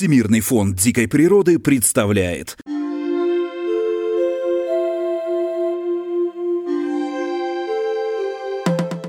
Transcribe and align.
Всемирный 0.00 0.40
фонд 0.40 0.76
дикой 0.76 1.08
природы 1.08 1.58
представляет 1.58 2.56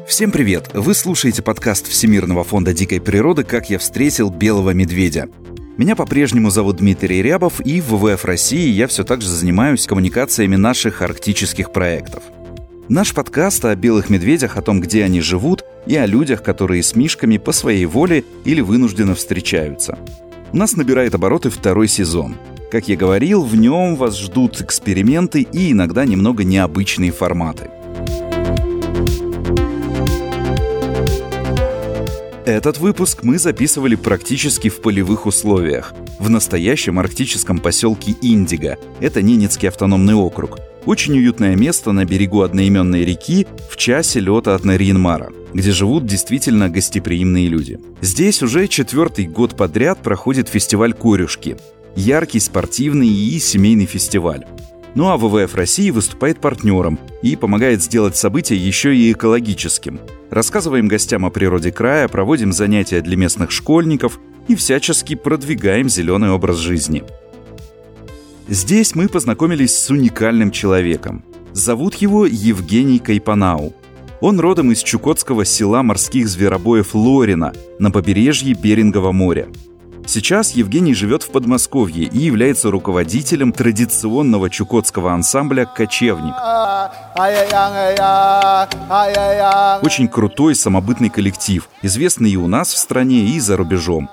Всем 0.05 0.31
привет! 0.33 0.69
Вы 0.73 0.93
слушаете 0.93 1.41
подкаст 1.43 1.88
Всемирного 1.88 2.43
фонда 2.43 2.73
дикой 2.73 2.99
природы 2.99 3.46
«Как 3.46 3.69
я 3.69 3.79
встретил 3.79 4.29
белого 4.29 4.71
медведя». 4.71 5.29
Меня 5.77 5.96
по-прежнему 5.96 6.49
зовут 6.49 6.76
Дмитрий 6.79 7.21
Рябов, 7.21 7.65
и 7.65 7.79
в 7.79 7.96
ВВФ 7.96 8.26
России 8.26 8.67
я 8.67 8.87
все 8.87 9.05
так 9.05 9.21
же 9.21 9.29
занимаюсь 9.29 9.87
коммуникациями 9.87 10.58
наших 10.58 11.01
арктических 11.01 11.71
проектов. 11.71 12.21
Наш 12.89 13.13
подкаст 13.13 13.63
о 13.63 13.73
белых 13.78 14.10
медведях, 14.10 14.58
о 14.58 14.62
том, 14.62 14.81
где 14.81 15.05
они 15.05 15.21
живут, 15.21 15.63
и 15.85 15.96
о 15.96 16.05
людях, 16.05 16.44
которые 16.44 16.84
с 16.84 16.98
мишками 16.98 17.38
по 17.38 17.53
своей 17.53 17.85
воле 17.85 18.26
или 18.44 18.59
вынужденно 18.59 19.16
встречаются. 19.16 19.98
У 20.54 20.58
нас 20.58 20.76
набирает 20.76 21.16
обороты 21.16 21.49
второй 21.49 21.88
сезон. 21.88 22.36
Как 22.71 22.88
я 22.88 22.95
говорил, 22.95 23.44
в 23.44 23.55
нем 23.55 23.95
вас 23.95 24.17
ждут 24.20 24.62
эксперименты 24.62 25.41
и 25.41 25.71
иногда 25.71 26.05
немного 26.05 26.44
необычные 26.44 27.12
форматы– 27.12 27.70
Этот 32.45 32.80
выпуск 32.80 33.20
мы 33.22 33.38
записывали 33.38 33.95
практически 33.95 34.67
в 34.67 34.81
полевых 34.81 35.25
условиях, 35.25 35.94
в 36.20 36.30
настоящем 36.30 36.99
арктическом 36.99 37.59
поселке 37.59 38.16
Индиго. 38.22 38.77
Это 38.99 39.22
Ненецкий 39.22 39.70
автономный 39.70 40.16
округ. 40.16 40.59
Очень 40.86 41.13
уютное 41.13 41.55
место 41.55 41.94
на 41.94 42.03
берегу 42.03 42.41
одноименной 42.41 43.05
реки 43.05 43.47
в 43.70 43.77
часе 43.77 44.20
лета 44.20 44.55
от 44.55 44.66
Нарьинмара, 44.66 45.31
где 45.53 45.71
живут 45.71 46.05
действительно 46.05 46.69
гостеприимные 46.69 47.47
люди. 47.47 47.79
Здесь 48.01 48.41
уже 48.41 48.67
четвертый 48.67 49.25
год 49.25 49.55
подряд 49.55 50.01
проходит 50.01 50.49
фестиваль 50.49 50.93
«Корюшки», 50.93 51.57
яркий 51.95 52.39
спортивный 52.39 53.09
и 53.09 53.39
семейный 53.39 53.85
фестиваль. 53.85 54.45
Ну 54.93 55.08
а 55.08 55.17
ВВФ 55.17 55.55
России 55.55 55.89
выступает 55.89 56.39
партнером 56.39 56.99
и 57.21 57.35
помогает 57.35 57.81
сделать 57.81 58.17
событие 58.17 58.59
еще 58.59 58.95
и 58.95 59.11
экологическим. 59.11 60.02
Рассказываем 60.30 60.88
гостям 60.88 61.25
о 61.25 61.30
природе 61.30 61.71
края, 61.71 62.08
проводим 62.08 62.52
занятия 62.52 63.02
для 63.02 63.15
местных 63.15 63.52
школьников 63.52 64.19
и 64.47 64.55
всячески 64.55 65.15
продвигаем 65.15 65.88
зеленый 65.88 66.31
образ 66.31 66.58
жизни. 66.58 67.03
Здесь 68.49 68.95
мы 68.95 69.08
познакомились 69.08 69.73
с 69.73 69.89
уникальным 69.89 70.52
человеком. 70.52 71.23
Зовут 71.53 71.95
его 71.95 72.25
Евгений 72.25 72.99
Кайпанау. 72.99 73.73
Он 74.22 74.39
родом 74.39 74.72
из 74.72 74.81
чукотского 74.83 75.44
села 75.45 75.83
морских 75.83 76.30
зверобоев 76.30 76.95
Лорина 76.95 77.53
на 77.80 77.91
побережье 77.91 78.53
Берингового 78.53 79.11
моря– 79.11 79.47
Сейчас 80.08 80.52
Евгений 80.52 80.94
живет 80.94 81.23
в 81.23 81.31
Подмосковье 81.31 82.05
и 82.05 82.17
является 82.17 82.72
руководителем 82.72 83.52
традиционного 83.53 84.49
чукотского 84.49 85.14
ансамбля 85.14 85.66
«Кочевник». 85.66 86.33
Очень 89.83 90.08
крутой 90.08 90.55
самобытный 90.55 91.09
коллектив, 91.09 91.69
известный 91.81 92.31
и 92.31 92.36
у 92.36 92.47
нас 92.47 92.73
в 92.73 92.77
стране, 92.77 93.22
и 93.22 93.39
за 93.39 93.58
рубежом. 93.58 94.09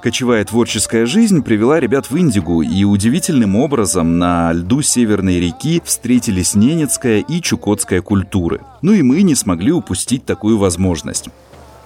Кочевая 0.00 0.44
творческая 0.44 1.06
жизнь 1.06 1.42
привела 1.42 1.80
ребят 1.80 2.08
в 2.08 2.16
Индигу, 2.16 2.62
и 2.62 2.84
удивительным 2.84 3.56
образом 3.56 4.18
на 4.18 4.52
льду 4.52 4.80
Северной 4.80 5.40
реки 5.40 5.82
встретились 5.84 6.54
ненецкая 6.54 7.18
и 7.18 7.40
чукотская 7.40 8.00
культуры. 8.00 8.60
Ну 8.80 8.92
и 8.92 9.02
мы 9.02 9.22
не 9.22 9.34
смогли 9.34 9.72
упустить 9.72 10.24
такую 10.24 10.56
возможность. 10.56 11.28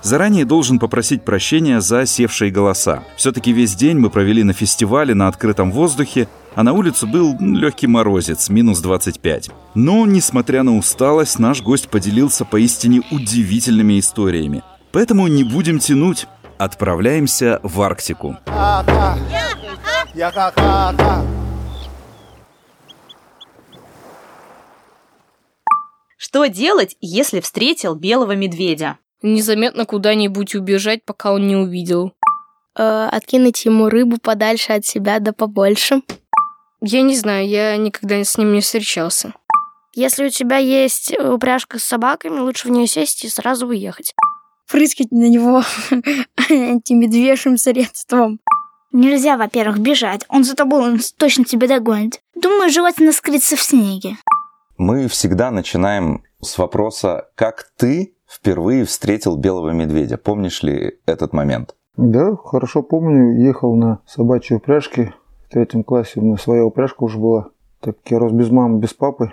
Заранее 0.03 0.45
должен 0.45 0.79
попросить 0.79 1.25
прощения 1.25 1.81
за 1.81 2.05
севшие 2.05 2.51
голоса. 2.51 3.03
Все-таки 3.17 3.51
весь 3.51 3.75
день 3.75 3.99
мы 3.99 4.11
провели 4.11 4.43
на 4.43 4.53
фестивале 4.53 5.15
на 5.15 5.29
открытом 5.29 5.73
воздухе, 5.73 6.29
а 6.55 6.63
на 6.65 6.75
улице 6.75 7.07
был 7.07 7.35
легкий 7.41 7.87
морозец, 7.87 8.51
минус 8.51 8.81
25. 8.81 9.51
Но, 9.75 10.05
несмотря 10.05 10.65
на 10.65 10.77
усталость, 10.77 11.39
наш 11.39 11.63
гость 11.63 11.89
поделился 11.89 12.45
поистине 12.45 13.01
удивительными 13.11 13.99
историями. 13.99 14.63
Поэтому 14.91 15.27
не 15.29 15.45
будем 15.45 15.79
тянуть. 15.79 16.27
Отправляемся 16.65 17.59
в 17.65 17.83
Арктику. 17.83 18.37
Что 26.17 26.47
делать, 26.47 26.97
если 27.01 27.41
встретил 27.41 27.97
белого 27.97 28.37
медведя? 28.37 28.99
незаметно 29.23 29.87
куда-нибудь 29.87 30.55
убежать, 30.55 31.05
пока 31.05 31.33
он 31.33 31.49
не 31.49 31.57
увидел. 31.57 32.13
Э, 32.79 33.09
откинуть 33.11 33.65
ему 33.65 33.89
рыбу 33.89 34.19
подальше 34.19 34.73
от 34.73 34.87
себя 34.87 35.19
да 35.19 35.33
побольше. 35.33 36.03
Я 36.81 37.03
не 37.03 37.17
знаю, 37.17 37.49
я 37.49 37.77
никогда 37.77 38.23
с 38.23 38.39
ним 38.39 38.53
не 38.53 38.61
встречался. 38.61 39.35
Если 39.95 40.27
у 40.27 40.31
тебя 40.31 40.59
есть 40.59 41.13
упряжка 41.19 41.81
с 41.81 41.85
собаками, 41.85 42.39
лучше 42.39 42.69
в 42.69 42.71
нее 42.71 42.87
сесть 42.87 43.25
и 43.25 43.29
сразу 43.29 43.67
уехать. 43.67 44.15
Прыскать 44.73 45.13
на 45.13 45.29
него 45.29 45.63
антимедвежьим 46.51 47.59
средством. 47.59 48.41
Нельзя, 48.91 49.37
во-первых, 49.37 49.79
бежать. 49.79 50.25
Он 50.29 50.45
за 50.45 50.57
тобой, 50.57 50.81
он 50.81 50.99
точно 51.19 51.45
тебя 51.45 51.69
догонит. 51.69 52.21
Думаю, 52.35 52.71
желательно 52.71 53.13
скрыться 53.13 53.57
в 53.57 53.61
снеге. 53.61 54.17
Мы 54.79 55.09
всегда 55.09 55.51
начинаем 55.51 56.25
с 56.41 56.59
вопроса 56.59 57.29
«Как 57.35 57.71
ты 57.77 58.15
впервые 58.27 58.85
встретил 58.87 59.37
белого 59.37 59.71
медведя. 59.71 60.17
Помнишь 60.17 60.63
ли 60.63 60.99
этот 61.05 61.33
момент? 61.33 61.77
Да, 61.97 62.35
хорошо 62.37 62.83
помню. 62.83 63.45
Ехал 63.45 63.77
на 63.77 64.01
собачьей 64.07 64.57
упряжке. 64.57 65.15
В 65.47 65.53
третьем 65.53 65.85
классе 65.85 66.13
у 66.17 66.23
меня 66.23 66.39
своя 66.39 66.65
упряжка 66.65 67.05
уже 67.05 67.19
была. 67.19 67.51
Так 67.81 67.97
я 68.07 68.19
рос 68.19 68.33
без 68.33 68.51
мамы, 68.51 68.79
без 68.79 68.95
папы. 68.95 69.33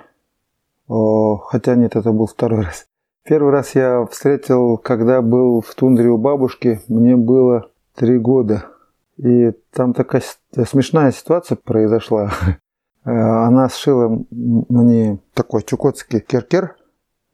Хотя 0.87 1.75
нет, 1.75 1.95
это 1.95 2.11
был 2.11 2.27
второй 2.27 2.65
раз. 2.65 2.88
Первый 3.23 3.51
раз 3.51 3.75
я 3.75 4.05
встретил, 4.05 4.77
когда 4.77 5.21
был 5.21 5.61
в 5.61 5.75
тундре 5.75 6.09
у 6.09 6.17
бабушки. 6.17 6.81
Мне 6.87 7.15
было 7.15 7.69
три 7.95 8.17
года. 8.17 8.65
И 9.17 9.51
там 9.71 9.93
такая 9.93 10.23
смешная 10.67 11.11
ситуация 11.11 11.57
произошла. 11.57 12.31
Она 13.03 13.69
сшила 13.69 14.23
мне 14.29 15.19
такой 15.33 15.63
чукотский 15.63 16.19
керкер 16.19 16.75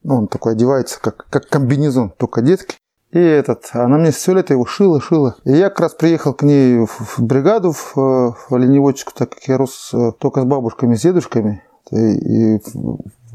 ну, 0.06 0.18
он 0.18 0.28
такой 0.28 0.54
одевается, 0.54 1.02
как, 1.02 1.26
как 1.30 1.50
комбинезон, 1.50 2.12
только 2.12 2.42
детский. 2.42 2.78
И 3.12 3.18
этот, 3.18 3.70
она 3.74 3.98
мне 3.98 4.12
все 4.12 4.34
лето 4.34 4.54
его 4.54 4.66
шила, 4.66 5.02
шила. 5.02 5.36
И 5.46 5.52
я 5.52 5.70
как 5.70 5.80
раз 5.80 5.94
приехал 5.96 6.34
к 6.34 6.44
ней 6.44 6.86
в 6.86 7.20
бригаду, 7.20 7.72
в, 7.72 7.96
в 7.96 8.48
оленеводчику, 8.52 9.14
так 9.16 9.32
как 9.32 9.44
я 9.48 9.58
рос 9.58 9.92
э, 9.94 10.12
только 10.20 10.42
с 10.42 10.46
бабушками, 10.46 10.96
с 10.96 11.02
дедушками. 11.02 11.64
И 11.92 12.60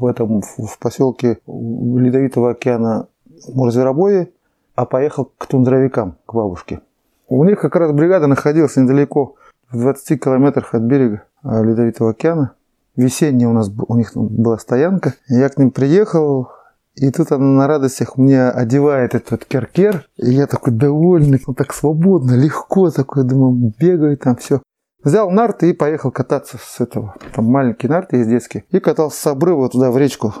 в 0.01 0.05
этом, 0.05 0.41
в 0.41 0.77
поселке 0.79 1.39
Ледовитого 1.47 2.51
океана 2.51 3.07
Мурзверобое, 3.47 4.29
а 4.75 4.85
поехал 4.85 5.31
к 5.37 5.45
тундровикам, 5.45 6.17
к 6.25 6.33
бабушке. 6.33 6.81
У 7.27 7.43
них 7.45 7.59
как 7.59 7.75
раз 7.75 7.91
бригада 7.91 8.27
находилась 8.27 8.75
недалеко, 8.75 9.35
в 9.69 9.79
20 9.79 10.21
километрах 10.21 10.73
от 10.73 10.81
берега 10.81 11.23
э, 11.43 11.63
Ледовитого 11.63 12.11
океана. 12.11 12.55
Весенняя 12.97 13.47
у 13.47 13.53
нас 13.53 13.71
у 13.87 13.95
них 13.95 14.11
была 14.15 14.57
стоянка. 14.57 15.13
Я 15.29 15.47
к 15.47 15.57
ним 15.57 15.71
приехал, 15.71 16.49
и 16.95 17.09
тут 17.09 17.31
она 17.31 17.45
на 17.45 17.67
радостях 17.67 18.17
мне 18.17 18.49
одевает 18.49 19.15
этот 19.15 19.45
керкер. 19.45 20.07
И 20.17 20.31
я 20.31 20.45
такой 20.45 20.73
довольный, 20.73 21.41
ну 21.47 21.53
так 21.53 21.73
свободно, 21.73 22.33
легко 22.33 22.91
такой, 22.91 23.23
думаю, 23.23 23.73
бегаю 23.79 24.17
там 24.17 24.35
все. 24.35 24.61
Взял 25.03 25.29
нарты 25.31 25.69
и 25.69 25.73
поехал 25.73 26.11
кататься 26.11 26.57
с 26.61 26.79
этого. 26.79 27.15
Там 27.33 27.45
маленькие 27.45 27.89
нарты 27.89 28.17
есть 28.17 28.29
детские. 28.29 28.65
И 28.69 28.79
катался 28.79 29.19
с 29.19 29.27
обрыва 29.27 29.69
туда 29.69 29.91
в 29.91 29.97
речку. 29.97 30.33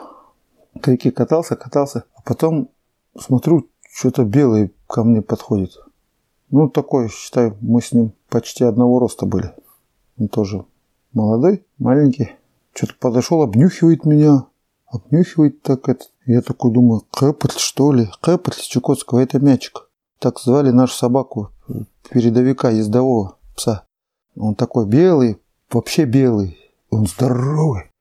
К 0.81 0.95
катался, 1.11 1.55
катался. 1.55 2.03
А 2.15 2.21
потом 2.21 2.69
смотрю, 3.19 3.67
что-то 3.93 4.23
белое 4.23 4.71
ко 4.87 5.03
мне 5.03 5.21
подходит. 5.21 5.71
Ну, 6.49 6.69
такой, 6.69 7.09
считай, 7.09 7.53
мы 7.61 7.81
с 7.81 7.91
ним 7.91 8.13
почти 8.29 8.63
одного 8.63 8.99
роста 8.99 9.25
были. 9.25 9.53
Он 10.19 10.27
тоже 10.27 10.65
молодой, 11.13 11.65
маленький. 11.79 12.31
Что-то 12.73 12.93
подошел, 12.99 13.41
обнюхивает 13.41 14.05
меня 14.05 14.45
обнюхивает 14.91 15.61
так 15.61 15.89
это. 15.89 16.05
Я 16.25 16.41
такой 16.41 16.71
думаю, 16.71 17.01
Кэппель, 17.11 17.57
что 17.57 17.91
ли? 17.91 18.09
Кэппель 18.21 18.53
Чукотского, 18.55 19.19
это 19.19 19.39
мячик. 19.39 19.89
Так 20.19 20.39
звали 20.39 20.69
нашу 20.69 20.95
собаку, 20.95 21.49
передовика, 22.09 22.69
ездового 22.69 23.37
пса. 23.55 23.85
Он 24.35 24.55
такой 24.55 24.85
белый, 24.85 25.39
вообще 25.71 26.05
белый. 26.05 26.57
Он 26.89 27.05
здоровый. 27.07 27.91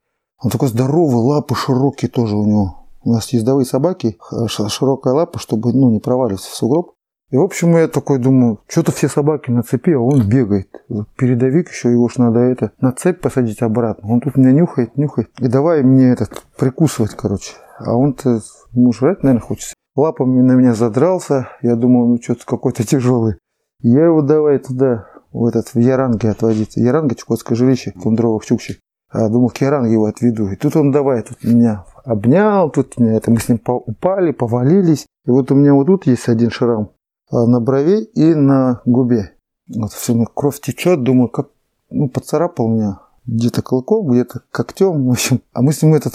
Он 0.42 0.50
такой 0.50 0.68
здоровый, 0.68 1.16
лапы 1.16 1.54
широкие 1.54 2.10
тоже 2.10 2.36
у 2.36 2.46
него. 2.46 2.86
У 3.02 3.12
нас 3.12 3.32
ездовые 3.32 3.66
собаки, 3.66 4.18
широкая 4.48 5.14
лапа, 5.14 5.38
чтобы 5.38 5.72
ну, 5.72 5.90
не 5.90 6.00
проваливаться 6.00 6.50
в 6.50 6.54
сугроб. 6.54 6.92
И, 7.30 7.36
в 7.36 7.42
общем, 7.42 7.76
я 7.76 7.86
такой 7.86 8.18
думаю, 8.18 8.58
что-то 8.66 8.90
все 8.90 9.08
собаки 9.08 9.50
на 9.50 9.62
цепи, 9.62 9.92
а 9.92 10.00
он 10.00 10.28
бегает. 10.28 10.68
Передовик 11.16 11.70
еще, 11.70 11.90
его 11.90 12.08
ж 12.08 12.16
надо 12.16 12.40
это, 12.40 12.72
на 12.80 12.92
цепь 12.92 13.20
посадить 13.20 13.62
обратно. 13.62 14.12
Он 14.12 14.20
тут 14.20 14.36
меня 14.36 14.52
нюхает, 14.52 14.96
нюхает. 14.96 15.30
И 15.38 15.46
давай 15.46 15.82
мне 15.82 16.10
этот, 16.10 16.42
прикусывать, 16.58 17.12
короче. 17.12 17.52
А 17.78 17.94
он-то, 17.94 18.40
ему 18.72 18.92
жрать, 18.92 19.22
наверное, 19.22 19.46
хочется. 19.46 19.74
Лапами 19.94 20.40
на 20.42 20.52
меня 20.52 20.74
задрался. 20.74 21.48
Я 21.62 21.76
думаю, 21.76 22.08
ну 22.08 22.20
что-то 22.20 22.44
какой-то 22.46 22.84
тяжелый. 22.84 23.36
Я 23.80 24.06
его 24.06 24.22
давай 24.22 24.58
туда 24.58 25.06
в 25.32 25.46
этот 25.46 25.74
в 25.74 25.78
Яранге 25.78 26.30
отводить. 26.30 26.76
Яранга, 26.76 27.14
Чукотское 27.14 27.56
жилище, 27.56 27.92
Кундрово 27.92 28.38
в 28.38 28.46
Чукче. 28.46 28.78
А 29.08 29.28
думал, 29.28 29.50
к 29.50 29.58
Яранге 29.58 29.92
его 29.92 30.06
отведу. 30.06 30.48
И 30.48 30.56
тут 30.56 30.76
он 30.76 30.92
давай, 30.92 31.22
тут 31.22 31.42
меня 31.42 31.84
обнял, 32.04 32.70
тут 32.70 32.98
меня, 32.98 33.14
это 33.14 33.30
мы 33.30 33.40
с 33.40 33.48
ним 33.48 33.60
упали, 33.66 34.32
повалились. 34.32 35.06
И 35.26 35.30
вот 35.30 35.50
у 35.50 35.54
меня 35.54 35.74
вот 35.74 35.86
тут 35.86 36.06
есть 36.06 36.28
один 36.28 36.50
шрам 36.50 36.90
а, 37.30 37.46
на 37.46 37.60
брови 37.60 38.04
и 38.04 38.34
на 38.34 38.82
губе. 38.84 39.32
Вот 39.68 39.92
все, 39.92 40.14
мне 40.14 40.26
кровь 40.32 40.60
течет, 40.60 41.02
думаю, 41.02 41.28
как, 41.28 41.48
ну, 41.90 42.08
поцарапал 42.08 42.68
меня 42.68 43.00
где-то 43.26 43.62
клыком, 43.62 44.08
где-то 44.08 44.42
когтем, 44.50 45.06
в 45.06 45.10
общем. 45.10 45.40
А 45.52 45.62
мы 45.62 45.72
с 45.72 45.82
ним 45.82 45.94
этот 45.94 46.14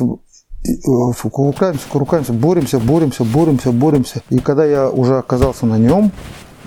и, 0.64 0.74
э, 0.74 1.30
курукаемся, 1.30 2.34
боремся, 2.34 2.80
боремся, 2.80 3.24
боремся, 3.24 3.72
боремся. 3.72 4.22
И 4.30 4.40
когда 4.40 4.66
я 4.66 4.90
уже 4.90 5.18
оказался 5.18 5.66
на 5.66 5.78
нем, 5.78 6.12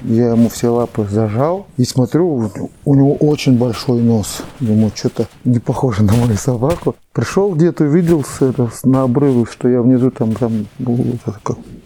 я 0.05 0.31
ему 0.31 0.49
все 0.49 0.69
лапы 0.69 1.07
зажал 1.11 1.67
и 1.77 1.85
смотрю, 1.85 2.51
у 2.85 2.95
него 2.95 3.15
очень 3.15 3.59
большой 3.59 4.01
нос. 4.01 4.43
Ему 4.61 4.91
что-то 4.95 5.27
не 5.45 5.59
похоже 5.59 6.03
на 6.05 6.15
мою 6.15 6.37
собаку. 6.37 6.97
Пришел 7.13 7.55
где-то, 7.55 7.85
увидел 7.85 8.25
это, 8.41 8.71
на 8.85 9.03
обрыве, 9.03 9.45
что 9.51 9.69
я 9.69 9.83
внизу 9.83 10.11
там, 10.11 10.35
там 10.35 10.67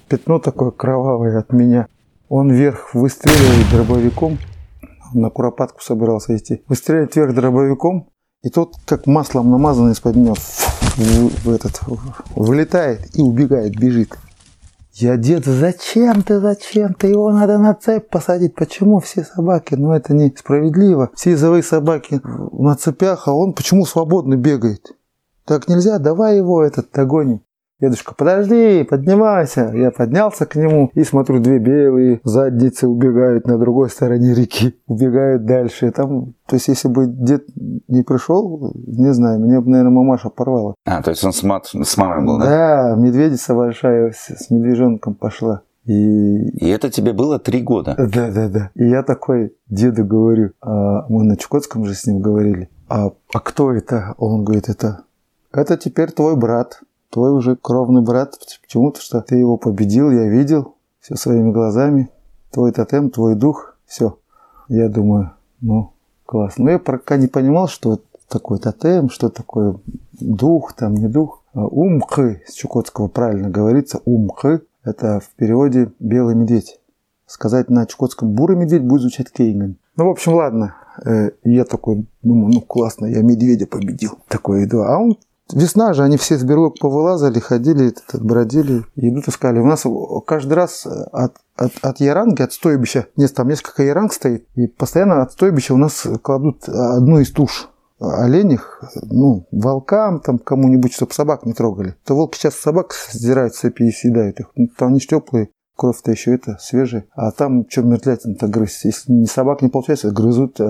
пятно 0.09 0.39
такое 0.39 0.71
кровавое 0.71 1.39
от 1.39 1.53
меня. 1.53 1.87
Он 2.29 2.51
вверх 2.51 2.95
выстреливает 2.95 3.71
дробовиком, 3.71 4.39
на 5.13 5.31
куропатку 5.31 5.83
собирался 5.83 6.37
идти. 6.37 6.63
Выстреливает 6.69 7.15
вверх 7.17 7.35
дробовиком, 7.35 8.09
и 8.43 8.49
тот, 8.49 8.75
как 8.87 9.07
маслом 9.07 9.51
намазанный 9.51 9.93
из-под 9.93 10.17
меня, 10.17 10.35
в, 10.35 11.45
в 11.45 11.51
этот, 11.51 11.81
вылетает 12.35 13.17
и 13.17 13.23
убегает, 13.23 13.79
бежит. 13.79 14.17
Я 14.95 15.17
дед, 15.17 15.47
зачем 15.47 16.23
ты, 16.23 16.39
зачем 16.39 16.93
ты? 16.93 17.07
Его 17.09 17.31
надо 17.33 17.57
на 17.57 17.73
цепь 17.75 18.11
посадить. 18.11 18.55
Почему 18.55 19.01
все 19.01 19.25
собаки? 19.25 19.75
Ну 19.75 19.93
это 19.93 20.13
несправедливо. 20.13 21.11
Все 21.15 21.33
изовые 21.33 21.63
собаки 21.63 22.21
на 22.25 22.75
цепях, 22.77 23.27
а 23.27 23.33
он 23.33 23.55
почему 23.55 23.87
свободно 23.87 24.37
бегает? 24.37 24.93
Так 25.47 25.67
нельзя, 25.67 25.99
давай 25.99 26.37
его 26.37 26.63
этот 26.63 26.91
догоним. 26.93 27.43
Дедушка, 27.83 28.15
подожди, 28.17 28.85
поднимайся. 28.85 29.73
Я 29.75 29.91
поднялся 29.91 30.47
к 30.47 30.55
нему 30.55 30.93
и 30.95 31.03
смотрю, 31.03 31.41
две 31.41 31.59
белые 31.59 32.21
задницы 32.23 32.87
убегают 32.87 33.49
на 33.49 33.59
другой 33.59 33.91
стороне 33.91 34.35
реки. 34.35 34.77
Убегают 34.87 35.45
дальше. 35.47 35.91
Там, 35.91 36.35
то 36.47 36.55
есть, 36.55 36.69
если 36.69 36.87
бы 36.87 37.07
дед 37.09 37.45
не 37.89 38.03
пришел, 38.03 38.73
не 38.87 39.13
знаю, 39.13 39.41
мне 39.41 39.61
бы, 39.61 39.69
наверное, 39.69 39.91
мамаша 39.91 40.29
порвала. 40.31 40.77
А, 40.85 41.03
то 41.03 41.11
есть 41.11 41.25
он 41.25 41.33
с, 41.33 41.43
мат- 41.43 41.67
с 41.75 41.97
мамой 41.97 42.25
был, 42.25 42.39
да? 42.39 42.45
Да, 42.95 42.97
медведица 42.97 43.53
большая 43.53 44.13
с, 44.13 44.29
с 44.31 44.49
медвежонком 44.51 45.15
пошла. 45.15 45.63
И 45.85 46.51
И 46.51 46.69
это 46.69 46.89
тебе 46.89 47.13
было 47.13 47.41
три 47.41 47.63
года. 47.63 47.97
да, 47.99 48.31
да, 48.31 48.49
да. 48.49 48.71
И 48.77 48.89
я 48.89 49.03
такой 49.03 49.57
деду 49.69 50.05
говорю, 50.05 50.53
а 50.61 51.05
мы 51.09 51.25
на 51.25 51.37
Чукотском 51.37 51.85
же 51.85 51.95
с 51.95 52.07
ним 52.07 52.21
говорили, 52.21 52.69
а, 52.89 53.11
а 53.35 53.41
кто 53.41 53.73
это? 53.73 54.15
Он 54.19 54.45
говорит, 54.45 54.69
это, 54.69 55.01
это 55.53 55.77
теперь 55.77 56.13
твой 56.13 56.37
брат, 56.37 56.81
твой 57.13 57.33
уже 57.33 57.57
кровный 57.57 58.03
брат. 58.03 58.39
Почему-то, 58.63 59.01
что 59.01 59.21
ты 59.21 59.37
его 59.37 59.57
победил, 59.57 60.11
я 60.11 60.29
видел 60.29 60.75
все 61.01 61.15
своими 61.15 61.53
глазами. 61.53 62.09
Твой 62.51 62.73
тотем, 62.73 63.11
твой 63.11 63.35
дух, 63.35 63.77
все. 63.87 64.19
Я 64.69 64.89
думаю, 64.89 65.33
ну, 65.61 65.93
классно. 66.27 66.65
Но 66.65 66.71
я 66.73 66.79
пока 66.79 67.17
не 67.17 67.29
понимал, 67.29 67.69
что 67.69 67.91
вот 67.91 68.05
такой 68.29 68.59
тотем, 68.59 69.11
что 69.11 69.29
такое 69.29 69.77
дух, 70.13 70.73
там 70.73 70.95
не 70.95 71.09
дух. 71.09 71.43
А 71.55 71.67
Умхы, 71.67 72.43
с 72.47 72.55
чукотского 72.55 73.09
правильно 73.09 73.51
говорится, 73.51 74.01
умхы, 74.07 74.63
это 74.85 75.21
в 75.21 75.29
переводе 75.37 75.93
белый 75.99 76.35
медведь. 76.35 76.81
Сказать 77.27 77.69
на 77.69 77.87
чукотском 77.87 78.33
бурый 78.33 78.57
медведь 78.57 78.83
будет 78.83 79.03
звучать 79.03 79.31
кейган. 79.31 79.77
Ну, 79.97 80.07
в 80.07 80.11
общем, 80.11 80.33
ладно. 80.35 80.75
Э, 81.05 81.31
я 81.45 81.65
такой 81.65 82.07
думаю, 82.23 82.55
ну 82.55 82.61
классно, 82.63 83.07
я 83.07 83.23
медведя 83.23 83.67
победил. 83.67 84.19
Такой 84.29 84.65
иду. 84.65 84.81
А 84.83 84.99
он 84.99 85.19
Весна 85.53 85.93
же, 85.93 86.03
они 86.03 86.17
все 86.17 86.39
с 86.39 86.45
берлог 86.45 86.79
повылазали, 86.79 87.39
ходили, 87.39 87.95
бродили, 88.15 88.85
и 88.97 89.09
идут 89.09 89.29
искали. 89.29 89.59
У 89.59 89.67
нас 89.67 89.85
каждый 90.27 90.55
раз 90.55 90.87
от, 90.87 91.37
от, 91.57 91.73
от 91.83 92.01
яранги, 92.01 92.43
от 92.43 92.53
стойбища, 92.53 93.07
нет, 93.17 93.35
там 93.35 93.49
несколько 93.49 93.83
яранг 93.83 94.13
стоит, 94.13 94.47
и 94.55 94.67
постоянно 94.67 95.23
от 95.23 95.33
стойбища 95.33 95.75
у 95.75 95.79
нас 95.79 96.07
кладут 96.23 96.69
одну 96.69 97.19
из 97.21 97.31
туш 97.31 97.69
оленях, 98.03 98.83
ну, 99.03 99.47
волкам, 99.53 100.21
там, 100.21 100.39
кому-нибудь, 100.39 100.93
чтобы 100.93 101.13
собак 101.13 101.47
не 101.47 101.53
трогали. 101.53 101.95
То 102.05 102.15
волки 102.15 102.37
сейчас 102.37 102.55
собак 102.55 102.95
сдирают 103.11 103.55
цепи 103.55 103.85
и 103.85 103.93
съедают 103.93 104.41
их. 104.41 104.51
Ну, 104.57 104.69
там 104.77 104.89
они 104.89 105.01
ж 105.01 105.07
теплые, 105.07 105.51
кровь-то 105.77 106.11
еще 106.11 106.35
это 106.35 106.57
свежая. 106.61 107.07
А 107.13 107.31
там 107.31 107.69
что 107.69 107.83
мерзлятина-то 107.83 108.49
грызть? 108.49 108.85
Если 108.85 109.13
не 109.13 109.27
собак 109.27 109.63
не 109.63 109.69
получается, 109.69 110.11
грызут 110.11 110.61
э, 110.61 110.65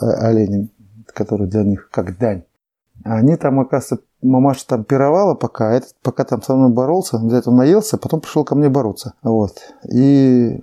оленям, 0.00 0.70
которые 1.12 1.48
для 1.48 1.64
них 1.64 1.88
как 1.90 2.18
дань. 2.18 2.44
А 3.04 3.16
они 3.16 3.36
там, 3.36 3.60
оказывается, 3.60 4.06
мамаша 4.26 4.66
там 4.66 4.84
пировала 4.84 5.34
пока, 5.34 5.70
а 5.70 5.74
этот 5.74 5.94
пока 6.02 6.24
там 6.24 6.42
со 6.42 6.54
мной 6.54 6.70
боролся, 6.70 7.18
для 7.18 7.38
этого 7.38 7.54
наелся, 7.54 7.98
потом 7.98 8.20
пришел 8.20 8.44
ко 8.44 8.54
мне 8.54 8.68
бороться. 8.68 9.14
Вот. 9.22 9.58
И 9.90 10.60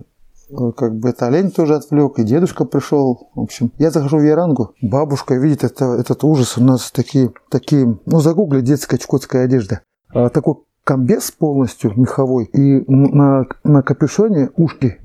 как 0.75 0.95
бы 0.95 1.09
это 1.09 1.27
олень 1.27 1.51
тоже 1.51 1.75
отвлек, 1.75 2.19
и 2.19 2.23
дедушка 2.23 2.65
пришел. 2.65 3.29
В 3.33 3.41
общем, 3.41 3.71
я 3.77 3.91
захожу 3.91 4.17
в 4.17 4.23
Ярангу, 4.23 4.75
бабушка 4.81 5.35
видит 5.35 5.63
это, 5.63 5.85
этот 5.85 6.23
ужас. 6.23 6.57
У 6.57 6.63
нас 6.63 6.91
такие, 6.91 7.31
такие, 7.49 7.97
ну, 8.05 8.19
загугли 8.19 8.61
детская 8.61 8.97
чукотская 8.97 9.45
одежда. 9.45 9.81
А, 10.13 10.29
такой 10.29 10.55
комбез 10.83 11.31
полностью 11.31 11.93
меховой, 11.95 12.45
и 12.45 12.83
на, 12.91 13.45
на 13.63 13.81
капюшоне 13.81 14.51
ушки, 14.57 14.97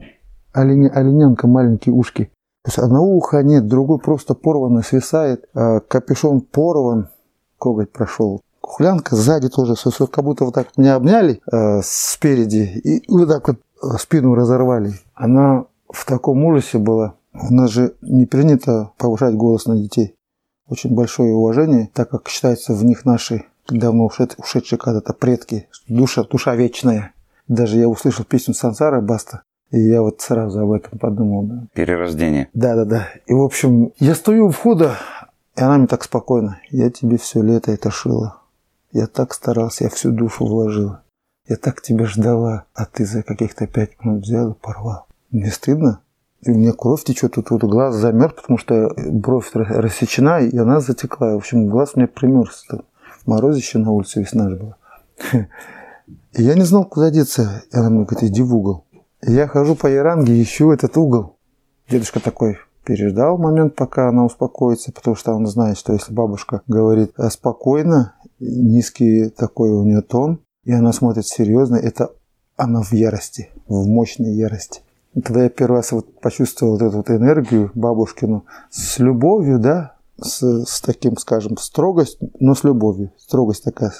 оленя, 0.52 0.90
олененка 0.90 1.46
маленькие 1.46 1.94
ушки. 1.94 2.31
То 2.64 2.69
есть 2.69 2.78
одного 2.78 3.16
уха 3.16 3.43
нет, 3.43 3.66
другой 3.66 3.99
просто 3.99 4.34
порвано 4.34 4.82
свисает, 4.82 5.49
а 5.54 5.81
капюшон 5.81 6.40
порван, 6.40 7.08
коготь 7.58 7.93
прошел. 7.93 8.43
Хулянка 8.69 9.17
сзади 9.17 9.49
тоже, 9.49 9.75
как 10.12 10.25
будто 10.25 10.44
вот 10.44 10.55
так 10.55 10.69
меня 10.76 10.97
обняли 10.97 11.41
э, 11.50 11.81
спереди 11.82 12.81
и 12.85 13.03
вот 13.11 13.29
так 13.29 13.49
вот 13.49 13.56
спину 13.99 14.35
разорвали. 14.35 14.93
Она 15.15 15.65
в 15.91 16.05
таком 16.05 16.44
ужасе 16.44 16.76
была. 16.76 17.15
У 17.32 17.53
нас 17.53 17.70
же 17.70 17.94
не 18.03 18.26
принято 18.26 18.91
повышать 18.99 19.35
голос 19.35 19.65
на 19.65 19.76
детей. 19.76 20.15
Очень 20.69 20.94
большое 20.94 21.32
уважение, 21.32 21.88
так 21.94 22.11
как 22.11 22.29
считается 22.29 22.75
в 22.75 22.85
них 22.85 23.06
наши 23.06 23.47
давно 23.69 24.11
ушедшие 24.37 24.79
когда-то 24.79 25.14
предки, 25.14 25.67
душа, 25.88 26.23
душа 26.25 26.55
вечная. 26.55 27.14
Даже 27.49 27.79
я 27.79 27.88
услышал 27.88 28.26
песню 28.26 28.53
Сансара 28.53 29.00
Баста, 29.00 29.43
и 29.71 29.81
я 29.81 30.03
вот 30.03 30.21
сразу 30.21 30.61
об 30.61 30.73
этом 30.73 30.99
подумал. 30.99 31.43
Да. 31.44 31.64
Перерождение. 31.73 32.49
Да, 32.53 32.75
да, 32.76 32.85
да. 32.85 33.09
И, 33.26 33.32
в 33.32 33.41
общем, 33.41 33.93
я 33.99 34.14
стою 34.14 34.49
у 34.49 34.50
входа, 34.50 34.97
и 35.56 35.62
она 35.62 35.79
мне 35.79 35.87
так 35.87 36.04
спокойно. 36.04 36.61
Я 36.71 36.90
тебе 36.90 37.16
все 37.16 37.40
лето 37.40 37.73
это 37.73 37.90
шила. 37.90 38.38
Я 38.92 39.07
так 39.07 39.35
старался, 39.35 39.85
я 39.85 39.90
всю 39.90 40.12
душу 40.12 40.47
вложила. 40.47 41.02
Я 41.47 41.57
так 41.57 41.83
тебя 41.83 42.07
ждала, 42.07 42.64
а 42.75 42.85
ты 42.85 43.04
за 43.04 43.23
каких-то 43.23 43.66
пять 43.66 44.02
минут 44.02 44.25
взял 44.25 44.52
и 44.52 44.54
порвал. 44.54 45.07
Мне 45.30 45.50
стыдно. 45.50 46.00
И 46.42 46.50
у 46.50 46.54
меня 46.54 46.73
кровь 46.73 47.04
течет, 47.04 47.35
тут 47.35 47.50
вот 47.50 47.64
глаз 47.64 47.97
замерз, 47.97 48.35
потому 48.35 48.59
что 48.59 48.95
бровь 48.97 49.50
рассечена, 49.54 50.40
и 50.40 50.57
она 50.57 50.80
затекла. 50.80 51.35
В 51.35 51.38
общем, 51.38 51.68
глаз 51.68 51.92
у 51.95 51.99
меня 51.99 52.09
примерз. 52.09 52.66
Морозище 53.26 53.78
на 53.78 53.90
улице, 53.90 54.21
весна 54.21 54.49
же 54.49 54.57
была. 54.57 54.76
И 56.33 56.42
я 56.42 56.54
не 56.54 56.62
знал, 56.62 56.85
куда 56.85 57.11
деться. 57.11 57.64
И 57.73 57.76
она 57.76 57.90
мне 57.90 58.04
говорит, 58.04 58.30
иди 58.30 58.42
в 58.42 58.54
угол. 58.54 58.85
И 59.23 59.33
я 59.33 59.49
хожу 59.49 59.75
по 59.75 59.87
Яранге, 59.87 60.40
ищу 60.40 60.71
этот 60.71 60.97
угол. 60.97 61.37
Дедушка 61.90 62.21
такой 62.21 62.59
переждал 62.85 63.37
момент, 63.37 63.75
пока 63.75 64.09
она 64.09 64.25
успокоится, 64.25 64.92
потому 64.92 65.16
что 65.16 65.33
он 65.35 65.47
знает, 65.47 65.76
что 65.76 65.92
если 65.92 66.14
бабушка 66.14 66.62
говорит 66.66 67.12
спокойно, 67.30 68.14
низкий 68.40 69.30
такой 69.30 69.71
у 69.71 69.85
нее 69.85 70.02
тон, 70.02 70.40
и 70.64 70.73
она 70.73 70.92
смотрит 70.92 71.26
серьезно, 71.26 71.76
это 71.76 72.12
она 72.57 72.83
в 72.83 72.92
ярости, 72.92 73.50
в 73.68 73.87
мощной 73.87 74.33
ярости. 74.33 74.83
И 75.14 75.21
тогда 75.21 75.45
я 75.45 75.49
первый 75.49 75.76
раз 75.76 75.92
вот 75.92 76.21
почувствовал 76.21 76.73
вот 76.73 76.83
эту 76.83 76.99
вот 76.99 77.11
энергию 77.11 77.71
бабушкину 77.75 78.45
с 78.71 78.99
любовью, 78.99 79.59
да, 79.59 79.95
с, 80.21 80.64
с 80.64 80.80
таким, 80.80 81.16
скажем, 81.16 81.57
строгость, 81.57 82.18
но 82.40 82.54
с 82.54 82.64
любовью. 82.64 83.12
Строгость 83.16 83.64
такая, 83.64 83.92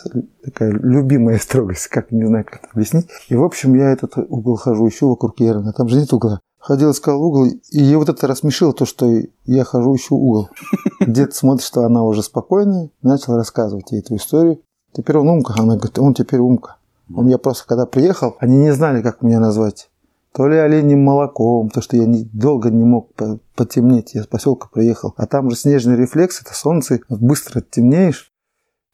такая 0.45 0.71
любимая 0.71 1.39
строгость, 1.43 1.89
как 1.89 2.11
не 2.11 2.27
знаю, 2.27 2.45
как 2.45 2.65
это 2.65 2.69
объяснить. 2.73 3.09
И, 3.29 3.37
в 3.37 3.45
общем, 3.45 3.75
я 3.75 3.91
этот 3.91 4.17
угол 4.17 4.57
хожу, 4.57 4.89
ищу 4.89 5.09
вокруг 5.09 5.41
Ерна, 5.41 5.73
там 5.73 5.89
же 5.89 5.99
нет 5.99 6.13
угла. 6.13 6.41
Ходил, 6.69 6.91
искал 6.91 7.23
угол, 7.23 7.47
и 7.47 7.83
я 7.83 7.97
вот 7.97 8.11
это 8.11 8.27
рассмешило, 8.27 8.75
то, 8.75 8.85
что 8.85 9.07
я 9.47 9.65
хожу, 9.65 9.97
ищу 9.97 10.17
угол. 10.17 10.51
Дед 11.01 11.35
смотрит, 11.35 11.65
что 11.65 11.85
она 11.85 12.05
уже 12.05 12.23
спокойная, 12.23 12.91
начал 13.01 13.37
рассказывать 13.37 13.91
ей 13.91 14.01
эту 14.01 14.17
историю. 14.17 14.61
Теперь 14.93 15.17
он 15.17 15.31
умка, 15.31 15.55
она 15.57 15.77
говорит, 15.77 15.99
он 15.99 16.13
теперь 16.13 16.41
умка. 16.41 16.77
У 17.09 17.23
меня 17.23 17.39
просто, 17.39 17.67
когда 17.67 17.87
приехал, 17.87 18.37
они 18.39 18.59
не 18.59 18.75
знали, 18.75 19.01
как 19.01 19.23
меня 19.23 19.41
назвать. 19.41 19.89
То 20.35 20.47
ли 20.47 20.59
оленем 20.59 21.03
молоком, 21.03 21.71
то 21.71 21.81
что 21.81 21.97
я 21.97 22.05
не, 22.05 22.25
долго 22.25 22.69
не 22.69 22.85
мог 22.85 23.13
потемнеть. 23.57 24.13
Я 24.13 24.25
с 24.25 24.27
поселка 24.27 24.69
приехал. 24.71 25.15
А 25.17 25.27
там 25.27 25.49
же 25.49 25.57
снежный 25.57 25.97
рефлекс, 25.97 26.43
это 26.43 26.53
солнце, 26.53 27.01
быстро 27.09 27.63
темнеешь. 27.63 28.31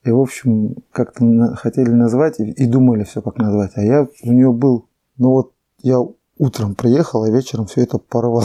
И, 0.05 0.13
в 0.13 0.21
общем, 0.21 0.77
как-то 0.93 1.57
хотели 1.57 1.91
назвать 1.91 2.39
и, 2.39 2.53
и 2.53 2.67
думали 2.67 3.03
все, 3.03 3.21
как 3.21 3.37
назвать. 3.37 3.73
А 3.75 3.83
я 3.83 4.07
у 4.23 4.33
нее 4.33 4.53
был, 4.53 4.87
ну 5.17 5.31
вот 5.31 5.55
я 5.83 5.99
утром 6.39 6.75
приехал, 6.75 7.25
а 7.25 7.31
вечером 7.31 7.67
все 7.67 7.83
это 7.83 7.99
порвал. 7.99 8.45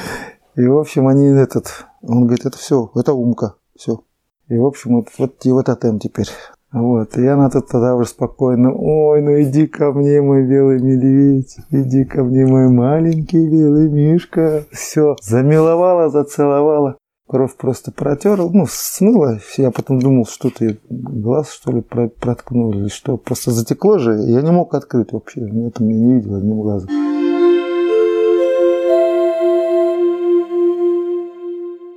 И, 0.56 0.66
в 0.66 0.78
общем, 0.78 1.08
они 1.08 1.26
этот... 1.26 1.86
Он 2.02 2.26
говорит, 2.26 2.46
это 2.46 2.58
все, 2.58 2.90
это 2.94 3.14
умка, 3.14 3.54
все. 3.76 4.02
И, 4.48 4.58
в 4.58 4.66
общем, 4.66 4.96
вот, 4.96 5.08
вот 5.18 5.44
его 5.44 5.62
тотем 5.62 5.98
теперь. 5.98 6.28
Вот, 6.72 7.18
и 7.18 7.26
она 7.26 7.50
тут 7.50 7.68
тогда 7.68 7.94
уже 7.94 8.08
спокойно, 8.08 8.72
ой, 8.74 9.20
ну 9.20 9.42
иди 9.42 9.66
ко 9.66 9.92
мне, 9.92 10.22
мой 10.22 10.46
белый 10.46 10.80
медведь, 10.80 11.58
иди 11.70 12.06
ко 12.06 12.24
мне, 12.24 12.46
мой 12.46 12.68
маленький 12.68 13.46
белый 13.46 13.90
мишка. 13.90 14.64
Все, 14.72 15.16
замиловала, 15.20 16.08
зацеловала. 16.08 16.96
Кровь 17.28 17.56
просто 17.56 17.92
протерла, 17.92 18.48
ну, 18.50 18.66
смыла. 18.68 19.38
Я 19.58 19.70
потом 19.70 20.00
думал, 20.00 20.26
что 20.26 20.50
ты 20.50 20.78
глаз, 20.88 21.50
что 21.50 21.72
ли, 21.72 21.82
проткнули, 21.82 22.78
или 22.78 22.88
что. 22.88 23.18
Просто 23.18 23.50
затекло 23.50 23.98
же, 23.98 24.14
я 24.14 24.40
не 24.40 24.50
мог 24.50 24.74
открыть 24.74 25.12
вообще. 25.12 25.42
Это 25.66 25.82
мне 25.82 25.94
не 25.94 26.14
видел 26.14 26.36
одним 26.36 26.60
глазом. 26.62 27.11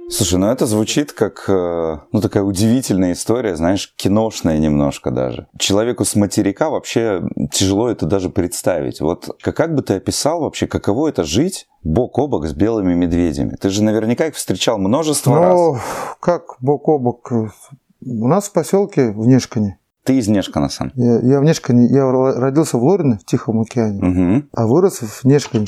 Слушай, 0.09 0.39
ну 0.39 0.47
это 0.47 0.65
звучит 0.65 1.13
как, 1.13 1.45
э, 1.47 1.97
ну 2.11 2.21
такая 2.21 2.43
удивительная 2.43 3.13
история, 3.13 3.55
знаешь, 3.55 3.93
киношная 3.95 4.57
немножко 4.59 5.11
даже. 5.11 5.47
Человеку 5.57 6.05
с 6.05 6.15
материка 6.15 6.69
вообще 6.69 7.23
тяжело 7.51 7.89
это 7.89 8.05
даже 8.05 8.29
представить. 8.29 9.01
Вот 9.01 9.29
как 9.41 9.73
бы 9.73 9.81
ты 9.81 9.95
описал 9.95 10.41
вообще, 10.41 10.67
каково 10.67 11.09
это 11.09 11.23
жить 11.23 11.67
бок 11.83 12.17
о 12.19 12.27
бок 12.27 12.45
с 12.45 12.53
белыми 12.53 12.93
медведями? 12.93 13.55
Ты 13.59 13.69
же 13.69 13.83
наверняка 13.83 14.27
их 14.27 14.35
встречал 14.35 14.77
множество 14.77 15.35
ну, 15.35 15.73
раз. 15.73 15.81
как 16.19 16.57
бок 16.59 16.87
о 16.87 16.99
бок? 16.99 17.31
У 17.31 18.27
нас 18.27 18.47
в 18.47 18.53
поселке 18.53 19.11
в 19.11 19.27
Нешкане 19.27 19.79
ты 20.05 20.19
из 20.19 20.27
Нешкана 20.27 20.69
сам? 20.69 20.91
Я, 20.95 21.19
я 21.21 21.39
в 21.39 21.43
Нешкане. 21.43 21.87
Я 21.87 22.09
родился 22.11 22.77
в 22.77 22.83
Лорине, 22.83 23.17
в 23.17 23.25
Тихом 23.25 23.61
океане, 23.61 23.99
угу. 24.07 24.43
а 24.53 24.67
вырос 24.67 24.99
в 24.99 25.25
Нешкане. 25.25 25.65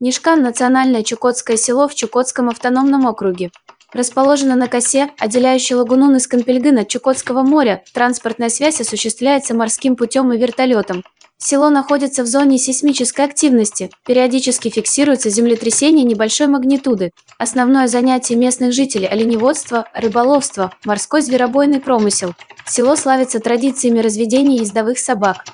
Нишкан– 0.00 0.42
национальное 0.42 1.04
чукотское 1.04 1.56
село 1.56 1.86
в 1.86 1.94
Чукотском 1.94 2.48
автономном 2.48 3.06
округе. 3.06 3.50
Расположено 3.92 4.56
на 4.56 4.66
косе, 4.66 5.10
отделяющей 5.18 5.76
Лагунун 5.76 6.16
из 6.16 6.26
Кампельгын 6.26 6.80
от 6.80 6.88
Чукотского 6.88 7.42
моря, 7.42 7.84
транспортная 7.94 8.48
связь 8.48 8.80
осуществляется 8.80 9.54
морским 9.54 9.94
путем 9.94 10.32
и 10.32 10.36
вертолетом. 10.36 11.04
Село 11.38 11.70
находится 11.70 12.24
в 12.24 12.26
зоне 12.26 12.58
сейсмической 12.58 13.24
активности, 13.24 13.90
периодически 14.04 14.68
фиксируются 14.68 15.30
землетрясения 15.30 16.02
небольшой 16.02 16.48
магнитуды. 16.48 17.12
Основное 17.38 17.86
занятие 17.86 18.34
местных 18.34 18.72
жителей– 18.72 19.06
оленеводство, 19.10 19.86
рыболовство, 19.94 20.72
морской 20.84 21.20
зверобойный 21.22 21.80
промысел. 21.80 22.34
Село 22.66 22.96
славится 22.96 23.38
традициями 23.38 24.00
разведения 24.00 24.56
ездовых 24.56 24.98
собак. 24.98 25.44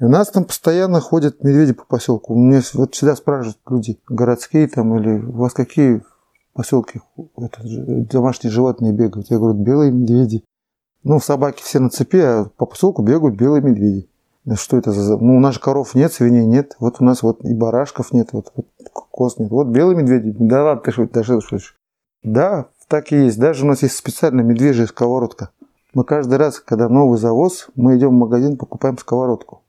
И 0.00 0.04
у 0.04 0.08
нас 0.08 0.30
там 0.30 0.44
постоянно 0.44 1.00
ходят 1.00 1.42
медведи 1.44 1.72
по 1.72 1.84
поселку. 1.84 2.34
Мне 2.34 2.60
вот 2.74 2.94
всегда 2.94 3.14
спрашивают 3.14 3.58
люди, 3.68 4.00
городские 4.08 4.68
там 4.68 4.96
или 4.98 5.20
у 5.20 5.32
вас 5.32 5.52
какие 5.52 6.02
поселки 6.52 7.00
это, 7.36 7.60
домашние 7.64 8.50
животные 8.50 8.92
бегают? 8.92 9.30
Я 9.30 9.38
говорю, 9.38 9.58
белые 9.58 9.92
медведи. 9.92 10.44
Ну, 11.04 11.20
собаки 11.20 11.62
все 11.62 11.78
на 11.80 11.90
цепи, 11.90 12.16
а 12.16 12.46
по 12.56 12.66
поселку 12.66 13.02
бегают 13.02 13.36
белые 13.36 13.62
медведи. 13.62 14.08
Что 14.56 14.76
это 14.76 14.90
за... 14.90 15.16
Ну, 15.16 15.36
у 15.36 15.40
нас 15.40 15.54
же 15.54 15.60
коров 15.60 15.94
нет, 15.94 16.12
свиней 16.12 16.44
нет. 16.44 16.76
Вот 16.78 16.96
у 17.00 17.04
нас 17.04 17.22
вот 17.22 17.44
и 17.44 17.54
барашков 17.54 18.12
нет, 18.12 18.30
вот, 18.32 18.52
вот 18.56 18.66
коз 18.90 19.38
нет. 19.38 19.50
Вот 19.50 19.68
белые 19.68 19.96
медведи. 19.96 20.34
Да 20.38 20.64
ладно, 20.64 20.82
ты 20.82 20.90
что, 20.90 21.06
что, 21.22 21.40
шутишь? 21.40 21.76
Да, 22.22 22.66
так 22.88 23.12
и 23.12 23.16
есть. 23.24 23.38
Даже 23.38 23.64
у 23.64 23.68
нас 23.68 23.82
есть 23.82 23.96
специальная 23.96 24.44
медвежья 24.44 24.86
сковородка. 24.86 25.50
Мы 25.94 26.04
каждый 26.04 26.38
раз, 26.38 26.58
когда 26.58 26.88
новый 26.88 27.18
завоз, 27.18 27.68
мы 27.76 27.96
идем 27.96 28.10
в 28.10 28.18
магазин, 28.18 28.56
покупаем 28.56 28.98
сковородку. 28.98 29.62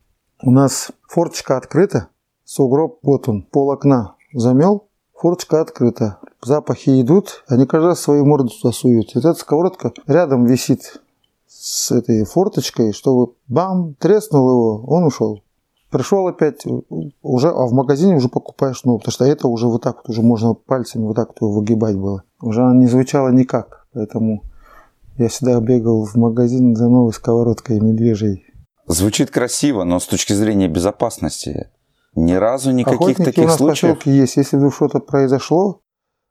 У 0.48 0.52
нас 0.52 0.92
форточка 1.10 1.58
открыта, 1.58 2.10
сугроб, 2.44 3.00
вот 3.02 3.28
он, 3.28 3.42
пол 3.42 3.72
окна 3.72 4.14
замел, 4.32 4.84
форточка 5.16 5.60
открыта. 5.60 6.20
Запахи 6.40 7.02
идут, 7.02 7.44
они 7.48 7.66
каждый 7.66 7.88
раз 7.88 8.02
свою 8.02 8.28
морду 8.28 8.50
туда 8.50 8.72
суют. 8.72 9.16
И 9.16 9.18
эта 9.18 9.34
сковородка 9.34 9.92
рядом 10.06 10.46
висит 10.46 11.02
с 11.48 11.90
этой 11.92 12.26
форточкой, 12.26 12.94
чтобы 12.94 13.34
бам, 13.48 13.96
треснул 13.96 14.48
его, 14.48 14.84
он 14.86 15.06
ушел. 15.06 15.42
Пришел 15.90 16.28
опять, 16.28 16.64
уже, 17.24 17.50
а 17.50 17.66
в 17.66 17.74
магазине 17.74 18.18
уже 18.18 18.30
покупаешь 18.30 18.84
новую, 18.84 19.00
потому 19.00 19.14
что 19.14 19.26
это 19.26 19.48
уже 19.48 19.66
вот 19.66 19.82
так 19.82 19.96
вот, 19.96 20.10
уже 20.10 20.22
можно 20.22 20.54
пальцами 20.54 21.08
вот 21.08 21.16
так 21.16 21.30
вот 21.42 21.56
выгибать 21.56 21.98
было. 21.98 22.22
Уже 22.40 22.62
она 22.62 22.76
не 22.76 22.86
звучала 22.86 23.30
никак, 23.30 23.88
поэтому 23.94 24.44
я 25.18 25.28
всегда 25.28 25.60
бегал 25.60 26.06
в 26.06 26.14
магазин 26.14 26.76
за 26.76 26.88
новой 26.88 27.14
сковородкой 27.14 27.80
медвежьей. 27.80 28.45
Звучит 28.88 29.32
красиво, 29.32 29.84
но 29.84 30.00
с 30.00 30.06
точки 30.06 30.34
зрения 30.34 30.68
безопасности 30.68 31.70
ни 32.14 32.34
разу 32.34 32.72
никаких 32.72 33.02
Охотники 33.02 33.26
таких 33.26 33.44
у 33.46 33.48
нас 33.48 33.58
случаев. 33.58 34.04
В 34.04 34.06
есть. 34.08 34.38
Если 34.38 34.58
вдруг 34.58 34.74
что-то 34.74 35.00
произошло, 35.00 35.82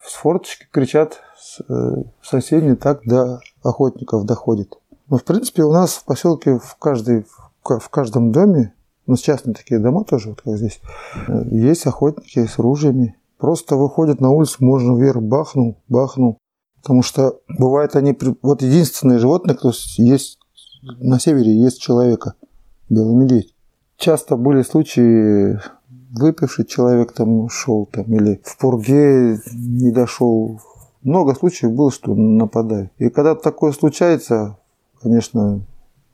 с 0.00 0.14
форточки 0.14 0.66
кричат 0.70 1.20
э, 1.68 1.72
соседние, 2.22 2.76
так 2.76 3.00
до 3.04 3.40
охотников 3.62 4.24
доходит. 4.24 4.74
Но 5.08 5.18
в 5.18 5.24
принципе 5.24 5.64
у 5.64 5.72
нас 5.72 5.94
в 5.94 6.04
поселке 6.04 6.58
в, 6.58 6.76
каждой, 6.76 7.26
в 7.62 7.88
каждом 7.90 8.32
доме, 8.32 8.72
ну 9.06 9.16
частные 9.16 9.54
такие 9.54 9.80
дома 9.80 10.04
тоже, 10.04 10.30
вот 10.30 10.42
как 10.42 10.56
здесь, 10.56 10.80
э, 11.26 11.44
есть 11.50 11.86
охотники 11.86 12.46
с 12.46 12.58
ружьями. 12.58 13.16
Просто 13.38 13.76
выходят 13.76 14.20
на 14.20 14.30
улицу, 14.30 14.58
можно 14.60 14.96
вверх 14.96 15.20
бахнул, 15.20 15.76
бахнул. 15.88 16.38
Потому 16.76 17.02
что 17.02 17.40
бывает 17.48 17.96
они... 17.96 18.16
Вот 18.42 18.62
единственное 18.62 19.18
животное, 19.18 19.54
кто 19.54 19.72
есть 19.96 20.38
на 20.82 21.18
севере, 21.18 21.52
есть 21.52 21.80
человека 21.80 22.34
белый 22.88 23.14
медведь. 23.14 23.54
Часто 23.96 24.36
были 24.36 24.62
случаи, 24.62 25.58
выпивший 26.10 26.64
человек 26.64 27.12
там 27.12 27.40
ушел, 27.40 27.86
там, 27.86 28.04
или 28.14 28.40
в 28.44 28.58
пурге 28.58 29.38
не 29.52 29.90
дошел. 29.90 30.60
Много 31.02 31.34
случаев 31.34 31.72
было, 31.72 31.90
что 31.90 32.14
нападают. 32.14 32.90
И 32.98 33.10
когда 33.10 33.34
такое 33.34 33.72
случается, 33.72 34.58
конечно, 35.00 35.60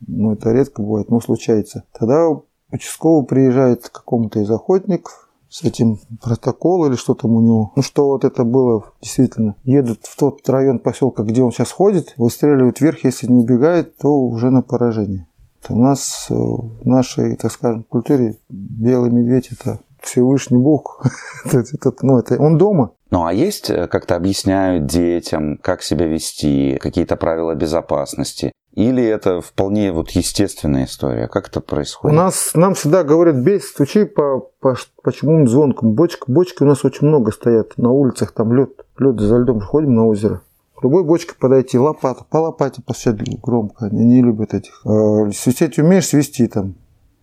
ну 0.06 0.32
это 0.32 0.52
редко 0.52 0.82
бывает, 0.82 1.10
но 1.10 1.20
случается, 1.20 1.84
тогда 1.98 2.28
участковый 2.72 3.24
приезжает 3.26 3.88
к 3.88 3.92
какому-то 3.92 4.40
из 4.40 4.50
охотников, 4.50 5.30
с 5.50 5.64
этим 5.64 5.98
протокол 6.22 6.86
или 6.86 6.94
что 6.94 7.14
там 7.14 7.32
у 7.32 7.40
него. 7.40 7.72
Ну, 7.74 7.82
что 7.82 8.06
вот 8.06 8.24
это 8.24 8.44
было 8.44 8.84
действительно. 9.02 9.56
Едут 9.64 10.06
в 10.06 10.16
тот 10.16 10.48
район 10.48 10.78
поселка, 10.78 11.24
где 11.24 11.42
он 11.42 11.50
сейчас 11.50 11.72
ходит, 11.72 12.14
выстреливают 12.16 12.80
вверх, 12.80 13.04
если 13.04 13.26
не 13.26 13.42
убегает, 13.42 13.96
то 13.98 14.16
уже 14.16 14.50
на 14.50 14.62
поражение. 14.62 15.26
У 15.68 15.78
нас 15.78 16.26
э, 16.30 16.34
в 16.34 16.86
нашей, 16.86 17.36
так 17.36 17.52
скажем, 17.52 17.84
культуре 17.84 18.36
белый 18.48 19.10
медведь– 19.10 19.50
это 19.52 19.80
Всевышний 20.00 20.58
Бог. 20.58 21.04
это, 21.44 21.92
ну, 22.02 22.18
это, 22.18 22.40
он 22.40 22.58
дома. 22.58 22.92
Ну 23.10 23.24
а 23.24 23.32
есть, 23.32 23.70
э, 23.70 23.86
как-то 23.86 24.16
объясняют 24.16 24.86
детям, 24.86 25.58
как 25.58 25.82
себя 25.82 26.06
вести, 26.06 26.78
какие-то 26.80 27.16
правила 27.16 27.54
безопасности? 27.54 28.52
Или 28.74 29.04
это 29.04 29.40
вполне 29.40 29.92
вот 29.92 30.10
естественная 30.10 30.84
история? 30.84 31.26
Как 31.26 31.48
это 31.48 31.60
происходит? 31.60 32.14
У 32.14 32.16
нас, 32.16 32.52
нам 32.54 32.74
всегда 32.74 33.02
говорят, 33.02 33.36
бей, 33.36 33.60
стучи 33.60 34.04
по, 34.04 34.48
по, 34.60 34.76
по 35.02 35.12
чему 35.12 35.44
звонкам. 35.46 35.92
Бочка, 35.92 36.30
бочки 36.30 36.62
у 36.62 36.66
нас 36.66 36.84
очень 36.84 37.08
много 37.08 37.32
стоят 37.32 37.76
на 37.76 37.90
улицах, 37.90 38.30
там 38.32 38.52
лед, 38.52 38.70
лед 38.98 39.20
за 39.20 39.38
льдом, 39.38 39.60
ходим 39.60 39.94
на 39.94 40.06
озеро 40.06 40.40
любой 40.82 41.04
бочке 41.04 41.34
подойти, 41.38 41.78
лопата, 41.78 42.24
по 42.28 42.38
лопате 42.38 42.82
постучать 42.82 43.40
громко. 43.40 43.86
Они 43.86 44.04
не 44.04 44.22
любят 44.22 44.54
этих. 44.54 44.82
А, 44.84 45.30
свистеть 45.32 45.78
умеешь, 45.78 46.08
свисти 46.08 46.46
там. 46.46 46.74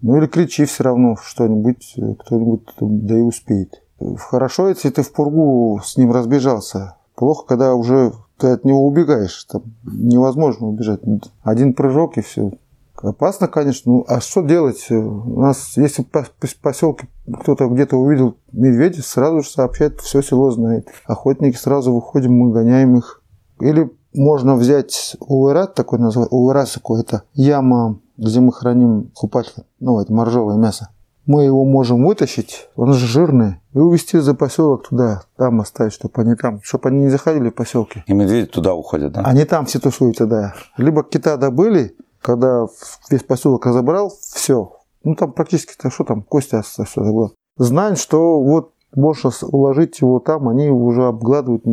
Ну 0.01 0.17
или 0.17 0.27
кричи 0.27 0.65
все 0.65 0.83
равно 0.83 1.15
что-нибудь, 1.21 1.95
кто-нибудь 2.19 2.61
да 2.79 3.17
и 3.17 3.21
успеет. 3.21 3.81
Хорошо, 4.17 4.69
если 4.69 4.89
ты 4.89 5.01
в 5.01 5.11
пургу 5.11 5.79
с 5.83 5.97
ним 5.97 6.11
разбежался. 6.11 6.97
Плохо, 7.15 7.45
когда 7.47 7.73
уже 7.73 8.13
ты 8.37 8.47
от 8.49 8.63
него 8.63 8.85
убегаешь. 8.85 9.43
Там 9.45 9.63
невозможно 9.83 10.67
убежать. 10.67 11.01
Один 11.41 11.73
прыжок 11.73 12.17
и 12.17 12.21
все. 12.21 12.51
Опасно, 12.95 13.47
конечно. 13.47 13.91
Ну, 13.91 14.05
а 14.07 14.21
что 14.21 14.41
делать? 14.41 14.85
У 14.89 15.39
нас, 15.39 15.77
если 15.77 16.03
по 16.03 16.25
поселке 16.61 17.07
кто-то 17.41 17.67
где-то 17.67 17.97
увидел 17.97 18.37
медведя, 18.51 19.03
сразу 19.03 19.41
же 19.41 19.49
сообщает, 19.49 19.99
все 20.01 20.21
село 20.21 20.51
знает. 20.51 20.87
Охотники 21.05 21.55
сразу 21.55 21.93
выходим, 21.93 22.33
мы 22.33 22.51
гоняем 22.51 22.97
их. 22.97 23.16
Или 23.59 23.91
можно 24.13 24.55
взять 24.55 25.15
увырат, 25.19 25.75
такой 25.75 25.99
называют, 25.99 26.31
увырат 26.31 26.71
такой, 26.73 27.01
это 27.01 27.23
яма, 27.33 27.99
где 28.17 28.39
мы 28.39 28.51
храним 28.51 29.11
купатель, 29.13 29.63
ну, 29.79 29.99
это 29.99 30.11
моржовое 30.11 30.57
мясо. 30.57 30.89
Мы 31.25 31.43
его 31.43 31.65
можем 31.65 32.05
вытащить, 32.05 32.69
он 32.77 32.93
же 32.93 33.05
жирный, 33.05 33.59
и 33.73 33.79
увезти 33.79 34.17
за 34.17 34.33
поселок 34.33 34.87
туда, 34.87 35.23
там 35.35 35.59
оставить, 35.59 35.91
чтобы 35.91 36.21
они 36.21 36.35
там, 36.35 36.61
чтобы 36.63 36.89
они 36.89 37.03
не 37.03 37.09
заходили 37.09 37.49
в 37.49 37.55
поселки. 37.55 38.03
И 38.07 38.13
медведи 38.13 38.47
туда 38.47 38.73
уходят, 38.73 39.11
да? 39.11 39.21
Они 39.23 39.43
там 39.43 39.65
все 39.65 39.79
тусуются, 39.79 40.25
да. 40.25 40.53
Либо 40.77 41.03
кита 41.03 41.35
добыли, 41.35 41.97
когда 42.21 42.67
весь 43.09 43.23
поселок 43.23 43.65
разобрал, 43.65 44.09
все. 44.09 44.71
Ну 45.03 45.15
там 45.15 45.33
практически, 45.33 45.73
-то, 45.73 45.91
что 45.91 46.05
там, 46.05 46.21
кости 46.21 46.55
осталось, 46.55 46.91
что 46.91 47.01
было. 47.01 47.31
Знаем, 47.57 47.97
что 47.97 48.41
вот 48.41 48.71
можно 48.95 49.31
уложить 49.43 49.99
его 49.99 50.19
там, 50.19 50.47
они 50.47 50.69
уже 50.69 51.05
обгладывают 51.05 51.63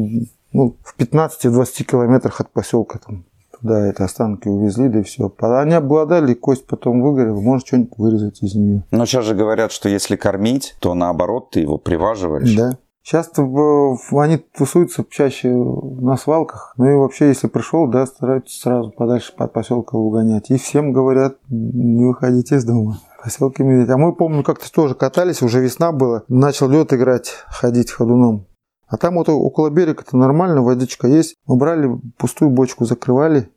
ну, 0.55 0.79
в 0.83 0.99
15-20 0.99 1.85
километрах 1.85 2.41
от 2.41 2.51
поселка 2.51 2.99
там. 2.99 3.27
Туда 3.61 3.87
это 3.87 4.05
останки 4.05 4.49
увезли, 4.49 4.89
да 4.89 5.01
и 5.01 5.03
все. 5.03 5.33
Они 5.39 5.75
обладали, 5.75 6.35
кость 6.35 6.67
потом 6.67 7.03
выгорела, 7.03 7.41
может 7.41 7.67
что-нибудь 7.67 7.99
вырезать 7.99 8.43
из 8.43 8.55
нее. 8.55 8.85
Но 8.91 9.05
сейчас 9.05 9.25
же 9.25 9.35
говорят, 9.35 9.73
что 9.73 9.89
если 9.89 10.17
кормить, 10.17 10.77
то 10.81 10.95
наоборот 10.95 11.51
ты 11.51 11.61
его 11.61 11.79
приваживаешь. 11.79 12.55
Да. 12.55 12.79
Сейчас 13.03 13.31
они 13.37 14.39
тусуются 14.57 15.05
чаще 15.11 15.51
на 15.51 16.17
свалках. 16.17 16.73
Ну 16.79 16.91
и 16.91 16.95
вообще, 16.95 17.29
если 17.29 17.49
пришел, 17.49 17.87
да, 17.87 18.07
стараются 18.07 18.59
сразу 18.59 18.91
подальше 18.91 19.35
под 19.37 19.53
поселка 19.53 19.99
угонять. 19.99 20.51
И 20.51 20.57
всем 20.57 20.93
говорят, 20.93 21.37
не 21.51 22.07
выходите 22.07 22.57
из 22.57 22.65
дома. 22.65 22.99
Поселки 23.23 23.63
медведь. 23.63 23.91
А 23.91 23.99
мы, 23.99 24.15
помню, 24.15 24.43
как-то 24.43 24.73
тоже 24.73 24.95
катались, 24.95 25.43
уже 25.43 25.61
весна 25.61 25.93
была. 25.93 26.23
Начал 26.29 26.69
лед 26.69 26.93
играть, 26.95 27.31
ходить 27.47 27.91
ходуном. 27.91 28.47
А 28.95 28.97
там 28.97 29.17
вот 29.17 29.29
около 29.29 29.71
берега 29.71 30.03
это 30.07 30.17
нормально, 30.17 30.63
водичка 30.63 31.09
есть. 31.09 31.35
Мы 31.49 31.57
брали 31.57 31.91
пустую 32.17 32.53
бочку, 32.53 32.85
закрывали. 32.85 33.51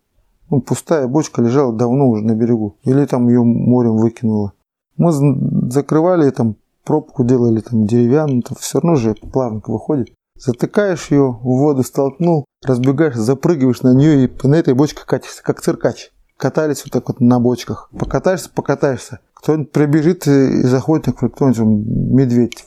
Ну, 0.49 0.61
пустая 0.61 1.07
бочка 1.07 1.43
лежала 1.43 1.71
давно 1.71 2.09
уже 2.09 2.23
на 2.23 2.33
берегу. 2.33 2.77
Или 2.81 3.05
там 3.05 3.27
ее 3.27 3.43
морем 3.43 3.97
выкинуло. 3.97 4.53
Мы 4.97 5.11
закрывали 5.71 6.31
там 6.31 6.55
пробку 6.83 7.23
делали 7.23 7.59
там 7.59 7.85
деревянную, 7.85 8.41
там 8.41 8.57
все 8.59 8.79
равно 8.79 8.95
же 8.95 9.13
плавненько 9.13 9.69
выходит. 9.69 10.09
Затыкаешь 10.35 11.11
ее, 11.11 11.29
в 11.29 11.43
воду 11.43 11.83
столкнул, 11.83 12.45
разбегаешь, 12.65 13.13
запрыгиваешь 13.13 13.83
на 13.83 13.93
нее 13.93 14.25
и 14.25 14.47
на 14.47 14.55
этой 14.55 14.73
бочке 14.73 15.01
катишься, 15.05 15.43
как 15.43 15.61
циркач. 15.61 16.09
Катались 16.35 16.83
вот 16.83 16.93
так 16.93 17.07
вот 17.09 17.19
на 17.19 17.39
бочках. 17.39 17.91
Покатаешься, 17.95 18.49
покатаешься. 18.49 19.19
Кто-нибудь 19.47 19.71
прибежит 19.71 20.27
из 20.27 20.73
охотников, 20.73 21.31
кто-нибудь 21.31 21.59
медведь 21.61 22.65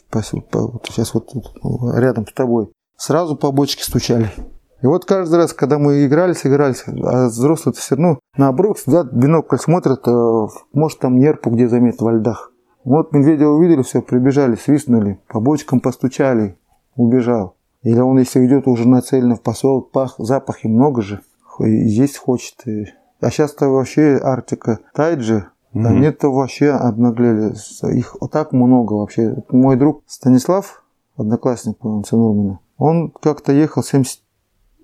сейчас 0.88 1.12
вот 1.12 1.30
тут 1.30 1.52
рядом 1.94 2.26
с 2.26 2.32
тобой. 2.32 2.72
Сразу 2.96 3.36
по 3.36 3.52
бочке 3.52 3.84
стучали. 3.84 4.30
И 4.80 4.86
вот 4.86 5.04
каждый 5.04 5.36
раз, 5.36 5.52
когда 5.52 5.78
мы 5.78 6.06
игрались, 6.06 6.46
игрались, 6.46 6.84
а 6.86 7.26
взрослые 7.26 7.74
все 7.74 7.96
равно 7.96 8.18
на 8.34 8.48
обрыв 8.48 8.78
сидят, 8.78 9.12
бинокль 9.12 9.58
смотрят, 9.58 10.08
э, 10.08 10.46
может 10.72 11.00
там 11.00 11.18
нерпу 11.18 11.50
где 11.50 11.68
заметят 11.68 12.00
во 12.00 12.12
льдах. 12.12 12.50
Вот 12.84 13.12
медведя 13.12 13.48
увидели, 13.48 13.82
все, 13.82 14.00
прибежали, 14.00 14.54
свистнули, 14.56 15.20
по 15.28 15.38
бочкам 15.38 15.80
постучали, 15.80 16.56
убежал. 16.96 17.58
Или 17.82 18.00
он, 18.00 18.18
если 18.18 18.46
идет 18.46 18.66
уже 18.66 18.88
нацеленно 18.88 19.36
в 19.36 19.42
поселок, 19.42 19.92
пах, 19.92 20.14
запахи 20.16 20.66
много 20.66 21.02
же, 21.02 21.20
есть 21.58 22.16
хочет. 22.16 22.54
А 23.20 23.30
сейчас-то 23.30 23.68
вообще 23.68 24.18
Арктика 24.22 24.78
тает 24.94 25.20
же, 25.20 25.50
mm 25.74 25.86
они-то 25.86 26.30
вообще 26.30 26.70
обнаглели. 26.70 27.54
Их 27.96 28.16
так 28.32 28.52
много 28.52 28.94
вообще. 28.94 29.36
Мой 29.50 29.76
друг 29.76 30.02
Станислав, 30.06 30.84
одноклассник 31.16 31.76
Нурмина, 31.82 32.60
он 32.76 33.10
как-то 33.10 33.52
ехал 33.52 33.82
70 33.82 34.20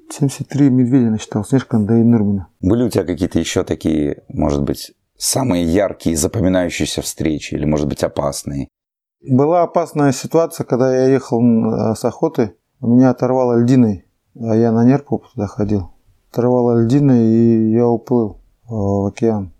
73 0.08 0.70
медведя 0.70 1.10
насчитал, 1.10 1.44
Снежка 1.44 1.78
до 1.78 1.94
Нурмина. 1.94 2.48
Были 2.60 2.84
у 2.84 2.88
тебя 2.88 3.04
какие-то 3.04 3.38
еще 3.38 3.64
такие, 3.64 4.22
может 4.28 4.62
быть, 4.62 4.92
самые 5.16 5.64
яркие, 5.64 6.16
запоминающиеся 6.16 7.02
встречи 7.02 7.54
или, 7.54 7.64
может 7.64 7.88
быть, 7.88 8.02
опасные? 8.04 8.68
Была 9.28 9.62
опасная 9.62 10.12
ситуация, 10.12 10.64
когда 10.64 10.94
я 10.94 11.08
ехал 11.08 11.40
э, 11.42 11.94
с 11.94 12.04
охоты. 12.04 12.54
Меня 12.80 13.10
оторвало 13.10 13.58
льдиной, 13.58 14.04
а 14.38 14.54
я 14.54 14.70
на 14.70 14.84
нерпу 14.84 15.22
туда 15.32 15.46
ходил. 15.46 15.90
Оторвало 16.30 16.82
льдиной, 16.82 17.26
и 17.26 17.72
я 17.72 17.88
уплыл 17.88 18.40
в 18.68 19.06
океан. 19.06 19.52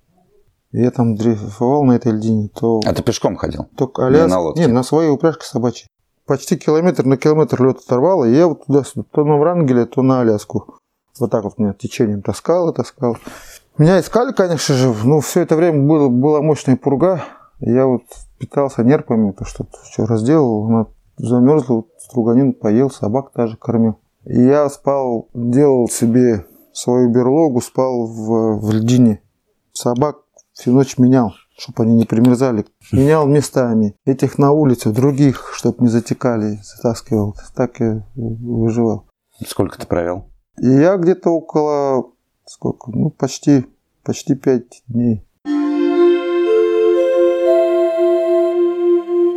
Я 0.77 0.91
там 0.91 1.15
дрейфовал 1.15 1.85
на 1.85 1.93
этой 1.93 2.13
льдине. 2.13 2.51
То... 2.55 2.83
А 2.85 2.93
ты 2.93 3.03
пешком 3.03 3.37
ходил? 3.37 3.67
Только 3.77 4.07
Аляск... 4.07 4.27
Не 4.27 4.31
на 4.31 4.41
лодке? 4.41 4.61
Нет, 4.61 4.73
на 4.73 4.83
своей 4.83 5.09
упряжке 5.09 5.47
собачьей. 5.47 5.89
Почти 6.27 6.59
километр 6.59 7.07
на 7.07 7.17
километр 7.17 7.65
лед 7.65 7.79
оторвало, 7.79 8.27
и 8.27 8.35
я 8.35 8.47
вот 8.47 8.67
туда-сюда, 8.67 9.07
то 9.11 9.25
на 9.25 9.39
Врангеле, 9.39 9.87
то 9.87 10.03
на 10.03 10.21
Аляску. 10.21 10.79
Вот 11.19 11.31
так 11.31 11.45
вот 11.45 11.57
меня 11.57 11.73
течением 11.73 12.21
таскал 12.21 12.69
и 12.69 12.75
таскал. 12.75 13.17
Меня 13.79 13.99
искали, 14.01 14.33
конечно 14.33 14.75
же, 14.75 14.93
но 15.05 15.21
все 15.21 15.41
это 15.41 15.57
время 15.57 15.81
было, 15.89 16.11
была 16.11 16.43
мощная 16.43 16.77
пурга. 16.77 17.25
Я 17.61 17.87
вот 17.87 18.03
питался 18.39 18.85
нерпами, 18.85 19.33
то 19.33 19.47
что 19.47 19.67
все 19.83 20.05
разделал, 20.05 20.67
она 20.67 20.87
замерзла, 21.17 21.77
вот 21.77 21.89
струганин 22.01 22.53
поел, 22.53 22.91
собак 22.91 23.31
даже 23.35 23.57
кормил. 23.57 23.99
И 24.27 24.43
я 24.43 24.69
спал, 24.69 25.29
делал 25.33 25.89
себе 25.89 26.45
свою 26.75 27.11
берлогу, 27.11 27.63
спал 27.63 28.07
в, 28.07 28.61
в 28.61 28.73
льдине. 28.73 29.23
Собак 29.73 30.17
всю 30.57 30.73
ночь 30.73 30.99
менял, 30.99 31.35
чтобы 31.57 31.85
они 31.85 31.95
не 31.95 32.05
примерзали. 32.05 32.67
Менял 32.91 33.27
местами. 33.27 33.95
Этих 34.07 34.39
на 34.39 34.53
улице, 34.53 34.91
других, 34.91 35.53
чтобы 35.55 35.85
не 35.85 35.89
затекали, 35.89 36.59
затаскивал. 36.63 37.37
Так 37.55 37.79
я 37.81 38.07
выживал. 38.17 39.07
Сколько 39.47 39.79
ты 39.79 39.87
провел? 39.87 40.31
И 40.59 40.67
я 40.67 40.97
где-то 40.97 41.31
около 41.31 42.11
сколько, 42.47 42.91
ну, 42.91 43.11
почти, 43.11 43.67
почти 44.03 44.35
пять 44.35 44.83
дней. 44.89 45.23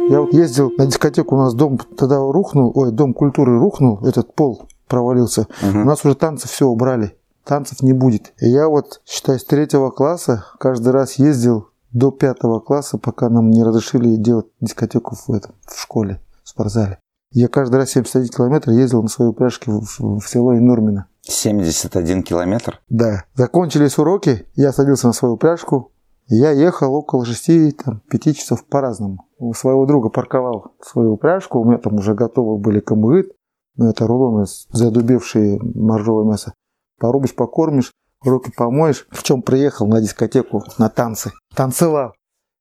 Я 0.10 0.22
вот 0.22 0.34
ездил 0.34 0.72
на 0.78 0.88
дискотеку, 0.88 1.36
у 1.36 1.40
нас 1.40 1.54
дом 1.54 1.78
тогда 1.78 2.18
рухнул, 2.18 2.72
ой, 2.74 2.92
дом 2.92 3.14
культуры 3.14 3.60
рухнул, 3.60 4.04
этот 4.08 4.34
пол 4.34 4.68
провалился. 4.88 5.42
Угу. 5.62 5.82
У 5.82 5.84
нас 5.84 6.04
уже 6.04 6.16
танцы 6.16 6.48
все 6.48 6.66
убрали, 6.66 7.16
танцев 7.50 7.82
не 7.82 7.94
будет. 7.94 8.34
И 8.40 8.48
я 8.48 8.70
вот, 8.70 9.02
считай, 9.06 9.40
с 9.40 9.44
третьего 9.44 9.90
класса 9.90 10.46
каждый 10.60 10.94
раз 10.94 11.16
ездил 11.16 11.70
до 11.92 12.12
пятого 12.12 12.60
класса, 12.60 13.00
пока 13.00 13.28
нам 13.30 13.50
не 13.50 13.64
разрешили 13.64 14.16
делать 14.18 14.46
дискотеку 14.62 15.16
в, 15.16 15.34
этом, 15.34 15.56
в 15.66 15.80
школе, 15.82 16.22
в 16.44 16.50
спортзале. 16.50 17.00
Я 17.32 17.48
каждый 17.48 17.78
раз 17.78 17.90
71 17.90 18.30
километр 18.30 18.70
ездил 18.70 19.02
на 19.02 19.10
своей 19.10 19.32
упряжке 19.32 19.72
в, 19.72 19.82
в, 19.82 20.20
в 20.20 20.30
село 20.30 20.56
Инурмино. 20.56 21.08
71 21.24 22.22
километр? 22.22 22.82
Да. 22.88 23.26
Закончились 23.34 23.98
уроки, 23.98 24.46
я 24.56 24.72
садился 24.72 25.08
на 25.08 25.14
свою 25.14 25.34
упряжку, 25.34 25.92
я 26.28 26.52
ехал 26.52 26.94
около 26.94 27.24
6-5 27.24 28.34
часов 28.34 28.64
по-разному. 28.66 29.26
У 29.40 29.56
своего 29.56 29.88
друга 29.88 30.10
парковал 30.10 30.74
свою 30.82 31.14
упряжку, 31.14 31.60
у 31.60 31.66
меня 31.66 31.80
там 31.80 31.96
уже 31.96 32.14
готовы 32.14 32.60
были 32.60 32.80
камыт, 32.80 33.32
ну 33.76 33.90
это 33.90 34.06
рулоны, 34.06 34.46
задубевшие 34.72 35.60
моржовое 35.62 36.26
мясо. 36.26 36.54
Порубишь, 37.00 37.36
покормишь, 37.36 37.92
руки 38.24 38.52
помоешь. 38.56 39.08
В 39.12 39.24
чем 39.24 39.42
приехал 39.42 39.88
на 39.88 40.02
дискотеку, 40.02 40.64
на 40.78 40.90
танцы. 40.90 41.32
Танцевал. 41.56 42.14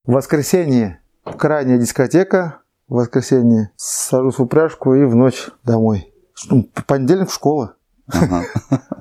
В 0.05 0.13
воскресенье 0.13 1.01
крайняя 1.23 1.77
дискотека, 1.77 2.61
в 2.87 2.95
воскресенье 2.95 3.71
сажусь 3.75 4.37
в 4.37 4.43
упряжку 4.43 4.95
и 4.95 5.03
в 5.03 5.15
ночь 5.15 5.49
домой. 5.63 6.13
Ну, 6.49 6.67
понедельник 6.87 7.29
в 7.29 7.33
школа. 7.33 7.75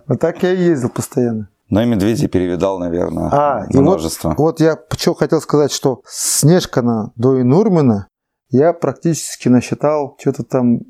Вот 0.06 0.20
так 0.20 0.42
я 0.42 0.54
и 0.54 0.62
ездил 0.62 0.88
постоянно. 0.88 1.50
Но 1.68 1.82
и 1.82 1.86
медведей 1.86 2.28
перевидал, 2.28 2.78
наверное, 2.78 3.28
а, 3.30 3.66
множество. 3.68 4.30
Вот, 4.30 4.38
вот 4.38 4.60
я 4.60 4.78
что 4.96 5.14
хотел 5.14 5.42
сказать, 5.42 5.70
что 5.70 6.00
Снежкана 6.06 7.12
до 7.14 7.42
Инурмина 7.42 8.08
я 8.48 8.72
практически 8.72 9.48
насчитал 9.48 10.16
что-то 10.18 10.44
там 10.44 10.80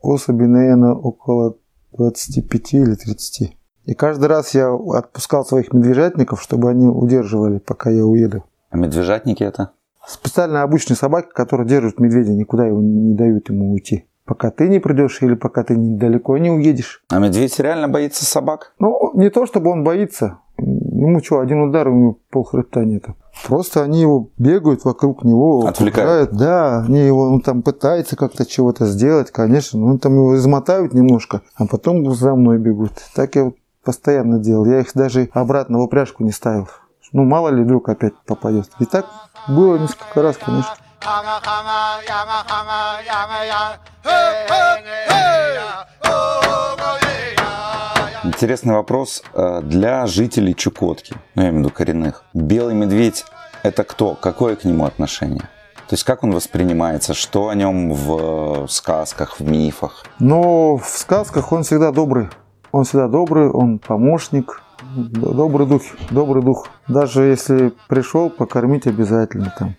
особей, 0.00 0.46
наверное, 0.46 0.92
около 0.92 1.56
25 1.96 2.74
или 2.74 2.94
30. 2.94 3.56
И 3.88 3.94
каждый 3.94 4.26
раз 4.26 4.54
я 4.54 4.70
отпускал 4.70 5.46
своих 5.46 5.72
медвежатников, 5.72 6.42
чтобы 6.42 6.68
они 6.68 6.86
удерживали, 6.86 7.56
пока 7.56 7.88
я 7.88 8.04
уеду. 8.04 8.44
А 8.68 8.76
медвежатники 8.76 9.42
это? 9.42 9.70
Специально 10.06 10.62
обычные 10.62 10.98
собаки, 10.98 11.28
которые 11.32 11.66
держат 11.66 11.98
медведя, 11.98 12.32
никуда 12.32 12.66
его 12.66 12.82
не 12.82 13.14
дают 13.14 13.48
ему 13.48 13.72
уйти 13.72 14.04
пока 14.26 14.50
ты 14.50 14.68
не 14.68 14.78
придешь 14.78 15.22
или 15.22 15.34
пока 15.34 15.64
ты 15.64 15.74
недалеко 15.74 16.36
не 16.36 16.50
уедешь. 16.50 17.02
А 17.08 17.18
медведь 17.18 17.58
реально 17.58 17.88
боится 17.88 18.26
собак? 18.26 18.74
Ну, 18.78 19.12
не 19.14 19.30
то 19.30 19.46
чтобы 19.46 19.70
он 19.70 19.84
боится. 19.84 20.40
Ему 20.58 21.22
что, 21.24 21.40
один 21.40 21.62
удар, 21.62 21.88
у 21.88 21.94
него 21.94 22.18
полхребта 22.30 22.84
нету. 22.84 23.16
Просто 23.46 23.82
они 23.82 24.02
его 24.02 24.28
бегают 24.36 24.84
вокруг 24.84 25.24
него. 25.24 25.66
Отвлекают? 25.66 26.30
Пугают. 26.30 26.32
Да, 26.32 26.84
они 26.84 27.06
его, 27.06 27.22
он 27.22 27.40
там 27.40 27.62
пытается 27.62 28.16
как-то 28.16 28.44
чего-то 28.44 28.84
сделать, 28.84 29.30
конечно. 29.30 29.80
Ну, 29.80 29.98
там 29.98 30.14
его 30.14 30.36
измотают 30.36 30.92
немножко, 30.92 31.40
а 31.54 31.66
потом 31.66 32.12
за 32.14 32.34
мной 32.34 32.58
бегут. 32.58 32.92
Так 33.14 33.34
я 33.34 33.52
постоянно 33.88 34.38
делал. 34.38 34.66
Я 34.66 34.80
их 34.80 34.88
даже 34.92 35.30
обратно 35.32 35.78
в 35.78 35.80
упряжку 35.80 36.22
не 36.22 36.30
ставил. 36.30 36.68
Ну, 37.12 37.24
мало 37.24 37.48
ли 37.48 37.62
вдруг 37.64 37.88
опять 37.88 38.12
попадет. 38.26 38.68
И 38.80 38.84
так 38.84 39.06
было 39.48 39.78
несколько 39.78 40.20
раз, 40.20 40.36
конечно. 40.36 40.74
Интересный 48.24 48.74
вопрос 48.74 49.22
э, 49.32 49.62
для 49.62 50.06
жителей 50.06 50.54
Чукотки, 50.54 51.16
ну 51.34 51.42
я 51.44 51.48
имею 51.48 51.62
в 51.62 51.64
виду 51.64 51.74
коренных. 51.74 52.24
Белый 52.34 52.74
медведь– 52.74 53.24
это 53.62 53.84
кто? 53.84 54.14
Какое 54.16 54.56
к 54.56 54.64
нему 54.64 54.84
отношение? 54.84 55.48
То 55.88 55.94
есть 55.94 56.04
как 56.04 56.24
он 56.24 56.32
воспринимается? 56.32 57.14
Что 57.14 57.48
о 57.48 57.54
нем 57.54 57.94
в 57.94 58.66
сказках, 58.68 59.40
в 59.40 59.50
мифах? 59.50 60.04
Ну, 60.18 60.76
в 60.76 60.86
сказках 60.86 61.52
он 61.52 61.62
всегда 61.62 61.90
добрый. 61.90 62.28
Он 62.72 62.84
всегда 62.84 63.08
добрый, 63.08 63.48
он 63.50 63.78
помощник, 63.78 64.62
добрый 64.94 65.66
дух, 65.66 65.82
добрый 66.10 66.42
дух. 66.42 66.68
Даже 66.86 67.22
если 67.22 67.72
пришел, 67.88 68.30
покормить 68.30 68.86
обязательно 68.86 69.52
там. 69.58 69.74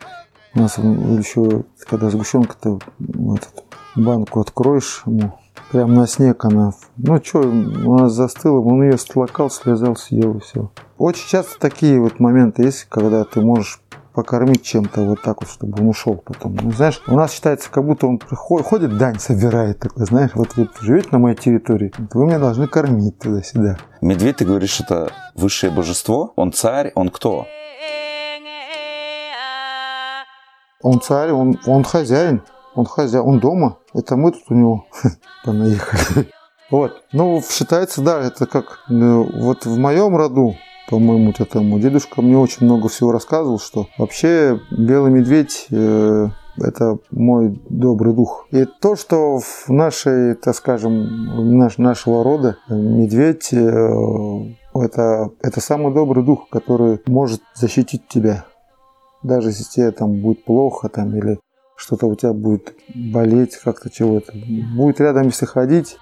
У 0.56 0.60
нас 0.60 0.78
еще, 0.78 1.63
когда 1.88 2.10
сгущенка-то 2.10 2.80
этот, 2.99 3.63
банку 3.95 4.39
откроешь 4.39 5.04
ему, 5.06 5.34
прям 5.71 5.93
на 5.93 6.08
снег 6.08 6.43
она. 6.45 6.71
Ну 6.97 7.21
что, 7.23 7.41
у 7.41 7.97
нас 7.97 8.13
застыла, 8.13 8.60
он 8.60 8.84
ее 8.84 8.97
стлокал, 8.97 9.49
слезал, 9.49 9.95
съел 9.95 10.38
и 10.38 10.39
все. 10.39 10.71
Очень 10.97 11.30
часто 11.30 11.60
такие 11.60 11.99
вот 11.99 12.19
моменты 12.19 12.63
есть, 12.63 12.86
когда 12.89 13.23
ты 13.23 13.41
можешь 13.41 13.80
покормить 14.13 14.63
чем-то 14.63 15.02
вот 15.02 15.22
так 15.22 15.41
вот, 15.41 15.50
чтобы 15.50 15.82
он 15.82 15.89
ушел 15.89 16.15
потом. 16.15 16.56
Ну, 16.62 16.72
знаешь, 16.72 17.02
у 17.08 17.15
нас 17.15 17.34
считается, 17.34 17.69
как 17.69 17.86
будто 17.86 18.08
он 18.08 18.17
приходит, 18.17 18.67
ходит, 18.67 18.98
дань 18.98 19.19
собирает 19.19 19.80
такой, 19.80 20.06
знаешь, 20.06 20.32
вот 20.34 20.56
вы 20.56 20.67
живете 20.82 21.10
на 21.12 21.19
моей 21.19 21.36
территории, 21.36 21.91
вы 22.13 22.26
меня 22.26 22.39
должны 22.39 22.67
кормить 22.67 23.19
туда-сюда. 23.19 23.78
Медведь, 24.02 24.38
ты 24.38 24.45
говоришь, 24.45 24.80
это 24.80 25.12
высшее 25.36 25.72
божество? 25.72 26.34
Он 26.36 26.52
царь? 26.52 26.91
Он 26.95 27.10
кто? 27.10 27.48
Он 30.82 31.02
царь, 31.02 31.32
он, 31.32 31.60
он 31.65 31.84
хозяин, 31.84 32.41
он 32.74 32.86
хозяин, 32.86 33.26
он 33.26 33.39
дома. 33.39 33.78
Это 33.93 34.15
мы 34.15 34.32
тут 34.32 34.43
у 34.50 34.54
него 34.54 34.86
понаехали. 35.45 36.30
Вот. 36.72 37.02
Ну, 37.13 37.41
считается, 37.41 38.02
да, 38.04 38.19
это 38.22 38.45
как 38.45 38.82
ну, 38.89 39.24
вот 39.24 39.65
в 39.65 39.80
моем 39.80 40.15
роду, 40.15 40.56
по-моему, 40.89 41.28
вот 41.28 41.39
этому 41.39 41.80
дедушка 41.80 42.21
мне 42.21 42.38
очень 42.38 42.65
много 42.65 42.89
всего 42.89 43.12
рассказывал, 43.12 43.60
что 43.60 43.88
вообще 43.97 44.60
белый 44.71 45.12
медведь 45.12 45.67
э, 45.69 46.28
это 46.58 46.97
мой 47.12 47.62
добрый 47.69 48.13
дух. 48.13 48.47
И 48.52 48.65
то, 48.65 48.95
что 48.95 49.38
в 49.39 49.69
нашей, 49.69 50.34
так 50.34 50.56
скажем, 50.56 51.58
наш, 51.58 51.78
нашего 51.78 52.23
рода 52.23 52.58
медведь 52.69 53.54
э, 53.54 53.89
это, 54.73 55.30
это 55.41 55.62
самый 55.62 55.93
добрый 55.93 56.23
дух, 56.23 56.49
который 56.49 56.99
может 57.06 57.41
защитить 57.54 58.08
тебя. 58.08 58.45
Даже 59.21 59.49
если 59.49 59.63
тебе 59.63 59.91
там 59.91 60.21
будет 60.21 60.43
плохо 60.43 60.89
там, 60.89 61.15
или 61.15 61.39
что-то 61.75 62.08
у 62.08 62.15
тебя 62.15 62.34
будет 62.34 62.73
болеть 62.95 63.58
как-то 63.58 63.91
чего-то. 63.91 64.34
Будет 64.75 64.99
рядом, 65.02 65.28
если 65.28 65.45
ходить, 65.45 65.97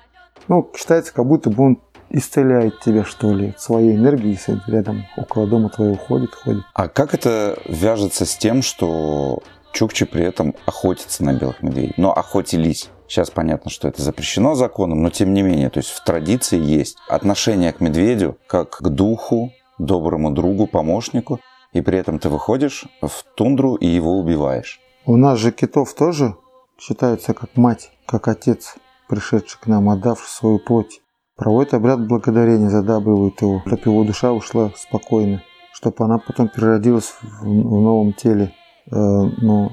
ну, 0.48 0.70
считается, 0.76 1.14
как 1.14 1.26
будто 1.26 1.50
бы 1.50 1.64
он 1.64 1.82
исцеляет 2.10 2.80
тебя, 2.80 3.04
что 3.04 3.34
ли, 3.34 3.54
своей 3.58 3.96
энергией, 3.96 4.32
если 4.32 4.60
рядом 4.68 5.06
около 5.18 5.48
дома 5.48 5.70
твоего 5.70 5.96
ходит, 5.96 6.34
ходит. 6.34 6.64
А 6.74 6.88
как 6.88 7.14
это 7.14 7.58
вяжется 7.66 8.26
с 8.26 8.36
тем, 8.38 8.62
что 8.62 9.40
чукчи 9.74 10.06
при 10.06 10.24
этом 10.24 10.56
охотятся 10.66 11.24
на 11.24 11.34
белых 11.34 11.62
медведей? 11.62 11.94
Но 11.98 12.14
охотились. 12.14 12.90
Сейчас 13.08 13.30
понятно, 13.30 13.72
что 13.72 13.88
это 13.88 14.02
запрещено 14.02 14.56
законом, 14.56 15.02
но 15.02 15.10
тем 15.10 15.34
не 15.34 15.42
менее, 15.42 15.70
то 15.70 15.80
есть 15.80 15.90
в 15.90 16.04
традиции 16.04 16.60
есть 16.60 16.98
отношение 17.08 17.72
к 17.72 17.80
медведю 17.80 18.38
как 18.48 18.80
к 18.80 18.90
духу, 18.90 19.54
доброму 19.78 20.32
другу, 20.32 20.68
помощнику, 20.68 21.40
и 21.72 21.82
при 21.82 21.98
этом 21.98 22.20
ты 22.20 22.28
выходишь 22.28 22.86
в 23.02 23.24
тундру 23.36 23.76
и 23.76 23.88
его 23.88 24.20
убиваешь. 24.20 24.82
У 25.06 25.16
нас 25.16 25.40
же 25.40 25.52
китов 25.52 25.94
тоже 25.94 26.36
считается 26.78 27.34
как 27.34 27.56
мать, 27.56 27.92
как 28.06 28.28
отец 28.28 28.76
пришедший 29.08 29.60
к 29.62 29.68
нам, 29.68 29.90
отдавший 29.90 30.28
свою 30.28 30.60
плоть. 30.60 31.02
Проводит 31.38 31.76
обряд 31.76 32.06
благодарения, 32.08 32.70
задабривает 32.70 33.40
его, 33.44 33.62
чтобы 33.68 33.82
его 33.86 34.04
душа 34.04 34.34
ушла 34.34 34.72
спокойно, 34.76 35.44
чтобы 35.72 36.04
она 36.04 36.18
потом 36.18 36.50
переродилась 36.50 37.14
в, 37.22 37.44
в 37.44 37.46
новом 37.46 38.14
теле. 38.14 38.54
Э, 38.92 38.92
ну, 38.92 39.70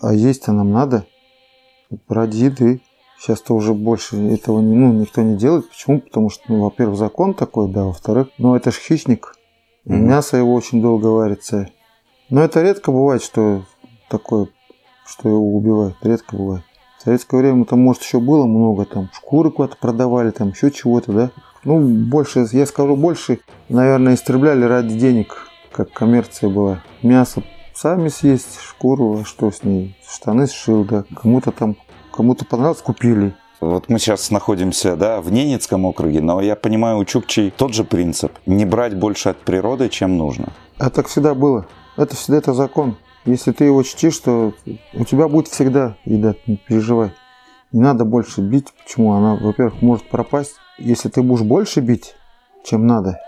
а 0.00 0.14
есть-то 0.14 0.52
нам 0.52 0.70
надо 0.70 1.04
ради 2.08 2.44
еды. 2.44 2.80
Сейчас-то 3.18 3.54
уже 3.54 3.74
больше 3.74 4.16
этого 4.28 4.60
не, 4.60 4.76
ну, 4.76 4.92
никто 4.92 5.20
не 5.22 5.36
делает. 5.36 5.68
Почему? 5.68 6.00
Потому 6.00 6.30
что, 6.30 6.44
ну, 6.46 6.62
во-первых, 6.62 6.96
закон 6.96 7.34
такой, 7.34 7.68
да, 7.68 7.86
во-вторых, 7.86 8.28
ну, 8.38 8.54
это 8.54 8.70
ж 8.70 8.76
хищник. 8.76 9.34
И 9.86 9.90
mm-hmm. 9.90 9.96
мясо 9.96 10.36
его 10.36 10.54
очень 10.54 10.80
долго 10.80 11.08
варится. 11.08 11.70
Но 12.28 12.42
это 12.42 12.62
редко 12.62 12.92
бывает, 12.92 13.22
что 13.22 13.64
такое, 14.08 14.46
что 15.04 15.28
его 15.28 15.56
убивают. 15.56 15.96
Редко 16.02 16.36
бывает. 16.36 16.62
В 17.00 17.04
советское 17.04 17.38
время 17.38 17.64
там, 17.64 17.80
может, 17.80 18.02
еще 18.02 18.20
было 18.20 18.44
много, 18.44 18.84
там, 18.84 19.08
шкуры 19.14 19.50
куда-то 19.50 19.78
продавали, 19.78 20.32
там, 20.32 20.50
еще 20.50 20.70
чего-то, 20.70 21.12
да. 21.12 21.30
Ну, 21.64 21.80
больше, 21.80 22.46
я 22.52 22.66
скажу, 22.66 22.94
больше, 22.94 23.40
наверное, 23.70 24.16
истребляли 24.16 24.64
ради 24.64 24.98
денег, 24.98 25.48
как 25.72 25.90
коммерция 25.92 26.50
была. 26.50 26.82
Мясо 27.02 27.42
сами 27.74 28.08
съесть, 28.08 28.60
шкуру, 28.60 29.20
а 29.22 29.24
что 29.24 29.50
с 29.50 29.64
ней? 29.64 29.96
Штаны 30.06 30.46
сшил, 30.46 30.84
да. 30.84 31.04
Кому-то 31.16 31.52
там, 31.52 31.76
кому-то 32.12 32.44
понравилось, 32.44 32.82
купили. 32.82 33.34
Вот 33.60 33.88
мы 33.88 33.98
сейчас 33.98 34.30
находимся 34.30 34.94
да, 34.94 35.22
в 35.22 35.32
Ненецком 35.32 35.86
округе, 35.86 36.20
но 36.20 36.42
я 36.42 36.54
понимаю, 36.54 36.98
у 36.98 37.06
Чукчей 37.06 37.50
тот 37.50 37.72
же 37.72 37.82
принцип. 37.82 38.32
Не 38.44 38.66
брать 38.66 38.94
больше 38.94 39.30
от 39.30 39.38
природы, 39.38 39.88
чем 39.88 40.18
нужно. 40.18 40.52
А 40.76 40.90
так 40.90 41.08
всегда 41.08 41.32
было. 41.32 41.64
Это 41.96 42.14
всегда 42.14 42.36
это 42.36 42.52
закон. 42.52 42.96
Если 43.24 43.52
ты 43.52 43.64
его 43.64 43.82
чтишь, 43.82 44.18
то 44.18 44.54
у 44.94 45.04
тебя 45.04 45.28
будет 45.28 45.48
всегда 45.48 45.96
еда, 46.04 46.34
не 46.46 46.56
переживай. 46.56 47.12
Не 47.72 47.80
надо 47.80 48.04
больше 48.04 48.40
бить. 48.40 48.68
Почему? 48.82 49.12
Она, 49.12 49.36
во-первых, 49.36 49.82
может 49.82 50.08
пропасть. 50.08 50.54
Если 50.78 51.08
ты 51.08 51.22
будешь 51.22 51.42
больше 51.42 51.80
бить, 51.80 52.14
чем 52.64 52.86
надо, 52.86 53.20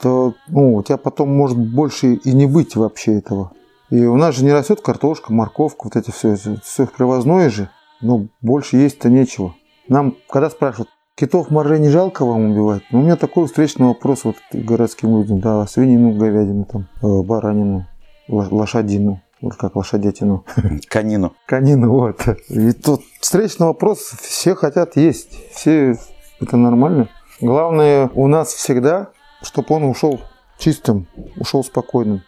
то 0.00 0.34
ну, 0.48 0.74
у 0.74 0.82
тебя 0.82 0.96
потом 0.96 1.34
может 1.34 1.56
больше 1.56 2.14
и 2.14 2.32
не 2.32 2.46
быть 2.46 2.76
вообще 2.76 3.18
этого. 3.18 3.52
И 3.90 4.04
у 4.04 4.16
нас 4.16 4.34
же 4.34 4.44
не 4.44 4.52
растет 4.52 4.80
картошка, 4.80 5.32
морковка, 5.32 5.84
вот 5.84 5.96
эти 5.96 6.10
все, 6.10 6.36
все 6.62 6.86
привозное 6.86 7.48
же, 7.48 7.70
но 8.00 8.26
больше 8.42 8.76
есть-то 8.76 9.08
нечего. 9.08 9.54
Нам, 9.88 10.16
когда 10.28 10.50
спрашивают, 10.50 10.90
китов, 11.14 11.50
моржей 11.50 11.78
не 11.78 11.90
жалко 11.90 12.24
вам 12.24 12.50
убивать? 12.50 12.82
Ну, 12.90 13.00
у 13.00 13.02
меня 13.02 13.16
такой 13.16 13.46
встречный 13.46 13.86
вопрос 13.86 14.24
вот 14.24 14.36
городским 14.52 15.16
людям, 15.16 15.40
да, 15.40 15.66
свинину, 15.66 16.12
говядину, 16.12 16.64
там, 16.64 16.88
э, 17.02 17.22
баранину 17.22 17.86
лошадину, 18.28 19.20
вот 19.40 19.56
как 19.56 19.76
лошадятину. 19.76 20.44
Конину. 20.88 21.34
Конину, 21.46 21.90
вот. 21.90 22.26
И 22.48 22.72
тут 22.72 23.02
встречный 23.20 23.66
вопрос, 23.66 23.98
все 24.20 24.54
хотят 24.54 24.96
есть, 24.96 25.30
все, 25.52 25.96
это 26.40 26.56
нормально. 26.56 27.08
Главное 27.40 28.10
у 28.14 28.26
нас 28.26 28.52
всегда, 28.52 29.10
чтобы 29.42 29.74
он 29.74 29.84
ушел 29.84 30.20
чистым, 30.58 31.06
ушел 31.36 31.64
спокойным. 31.64 32.22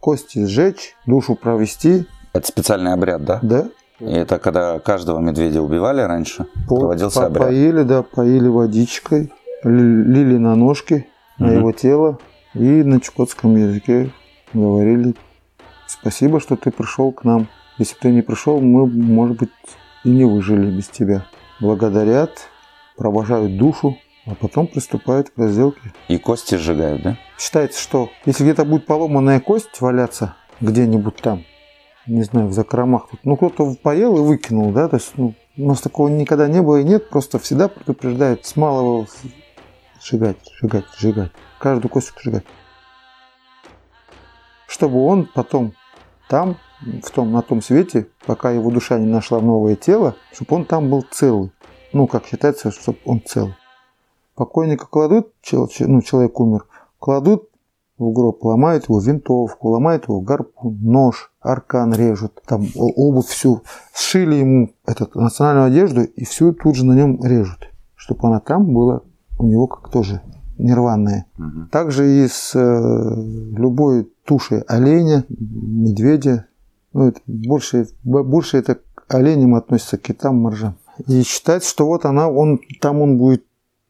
Кости 0.00 0.44
сжечь, 0.44 0.94
душу 1.06 1.36
провести. 1.36 2.06
Это 2.32 2.46
специальный 2.46 2.92
обряд, 2.92 3.24
да? 3.24 3.38
Да. 3.42 3.68
И 4.00 4.12
это 4.12 4.38
когда 4.38 4.80
каждого 4.80 5.20
медведя 5.20 5.62
убивали 5.62 6.00
раньше, 6.00 6.46
по, 6.68 6.80
проводился 6.80 7.20
по, 7.20 7.26
обряд? 7.26 7.48
Поили, 7.48 7.82
да, 7.82 8.02
поили 8.02 8.48
водичкой, 8.48 9.32
лили 9.62 10.38
на 10.38 10.56
ножки, 10.56 11.06
на 11.38 11.48
угу. 11.48 11.54
его 11.54 11.72
тело 11.72 12.18
и 12.54 12.82
на 12.82 13.00
чукотском 13.00 13.56
языке 13.56 14.10
говорили 14.52 15.14
Спасибо, 15.92 16.40
что 16.40 16.56
ты 16.56 16.70
пришел 16.70 17.12
к 17.12 17.22
нам. 17.22 17.48
Если 17.76 17.94
бы 17.94 18.00
ты 18.00 18.10
не 18.10 18.22
пришел, 18.22 18.60
мы, 18.60 18.86
может 18.86 19.36
быть, 19.36 19.50
и 20.04 20.08
не 20.08 20.24
выжили 20.24 20.70
без 20.70 20.88
тебя. 20.88 21.26
Благодарят, 21.60 22.48
провожают 22.96 23.58
душу, 23.58 23.98
а 24.26 24.34
потом 24.34 24.66
приступают 24.66 25.30
к 25.30 25.38
разделке. 25.38 25.92
И 26.08 26.16
кости 26.18 26.54
сжигают, 26.54 27.02
да? 27.02 27.18
Считается, 27.38 27.80
что 27.80 28.08
если 28.24 28.42
где-то 28.42 28.64
будет 28.64 28.86
поломанная 28.86 29.38
кость 29.40 29.80
валяться 29.80 30.34
где-нибудь 30.60 31.16
там, 31.16 31.44
не 32.06 32.22
знаю, 32.22 32.48
в 32.48 32.52
закромах, 32.52 33.08
ну 33.22 33.36
кто-то 33.36 33.74
поел 33.74 34.16
и 34.16 34.20
выкинул, 34.20 34.72
да, 34.72 34.88
то 34.88 34.96
есть 34.96 35.12
ну, 35.16 35.34
у 35.58 35.68
нас 35.68 35.82
такого 35.82 36.08
никогда 36.08 36.48
не 36.48 36.62
было 36.62 36.80
и 36.80 36.84
нет, 36.84 37.10
просто 37.10 37.38
всегда 37.38 37.68
предупреждают 37.68 38.46
с 38.46 38.56
малого 38.56 39.06
сжигать, 40.02 40.38
сжигать, 40.58 40.86
сжигать, 40.96 41.32
каждую 41.58 41.90
кость 41.90 42.12
сжигать. 42.18 42.44
Чтобы 44.66 45.04
он 45.04 45.28
потом 45.34 45.74
там, 46.32 46.56
в 46.80 47.10
том, 47.10 47.30
на 47.30 47.42
том 47.42 47.60
свете, 47.60 48.08
пока 48.24 48.50
его 48.52 48.70
душа 48.70 48.98
не 48.98 49.04
нашла 49.04 49.38
новое 49.38 49.76
тело, 49.76 50.16
чтобы 50.32 50.56
он 50.56 50.64
там 50.64 50.88
был 50.88 51.04
целый. 51.10 51.52
Ну, 51.92 52.06
как 52.06 52.24
считается, 52.24 52.70
чтобы 52.70 52.96
он 53.04 53.20
цел. 53.22 53.50
Покойника 54.34 54.86
кладут, 54.86 55.34
ну, 55.52 56.00
человек 56.00 56.40
умер, 56.40 56.64
кладут 56.98 57.50
в 57.98 58.10
гроб, 58.12 58.42
ломают 58.46 58.84
его 58.84 58.98
винтовку, 58.98 59.68
ломают 59.68 60.04
его 60.04 60.22
гарпун, 60.22 60.78
нож, 60.80 61.30
аркан 61.38 61.92
режут, 61.92 62.40
там 62.46 62.66
обувь 62.74 63.26
всю. 63.26 63.62
Сшили 63.92 64.36
ему 64.36 64.70
эту 64.86 65.10
национальную 65.14 65.66
одежду 65.66 66.02
и 66.02 66.24
всю 66.24 66.54
тут 66.54 66.76
же 66.76 66.86
на 66.86 66.94
нем 66.94 67.22
режут, 67.22 67.68
чтобы 67.94 68.28
она 68.28 68.40
там 68.40 68.72
была 68.72 69.02
у 69.38 69.46
него 69.46 69.66
как 69.66 69.92
тоже 69.92 70.22
нирванная. 70.58 71.26
Угу. 71.38 71.68
Также 71.70 72.24
и 72.24 72.28
с 72.28 72.52
э, 72.54 73.14
любой 73.56 74.10
туши 74.24 74.64
оленя, 74.68 75.24
медведя. 75.28 76.46
Ну, 76.92 77.08
это 77.08 77.20
больше, 77.26 77.88
больше 78.02 78.58
это 78.58 78.78
к 78.94 79.14
оленям 79.14 79.54
относится, 79.54 79.98
к 79.98 80.02
китам, 80.02 80.36
моржам. 80.36 80.76
И 81.06 81.22
считается, 81.22 81.70
что 81.70 81.86
вот 81.86 82.04
она, 82.04 82.28
он, 82.28 82.60
там 82.80 83.00
он 83.00 83.18
будет 83.18 83.44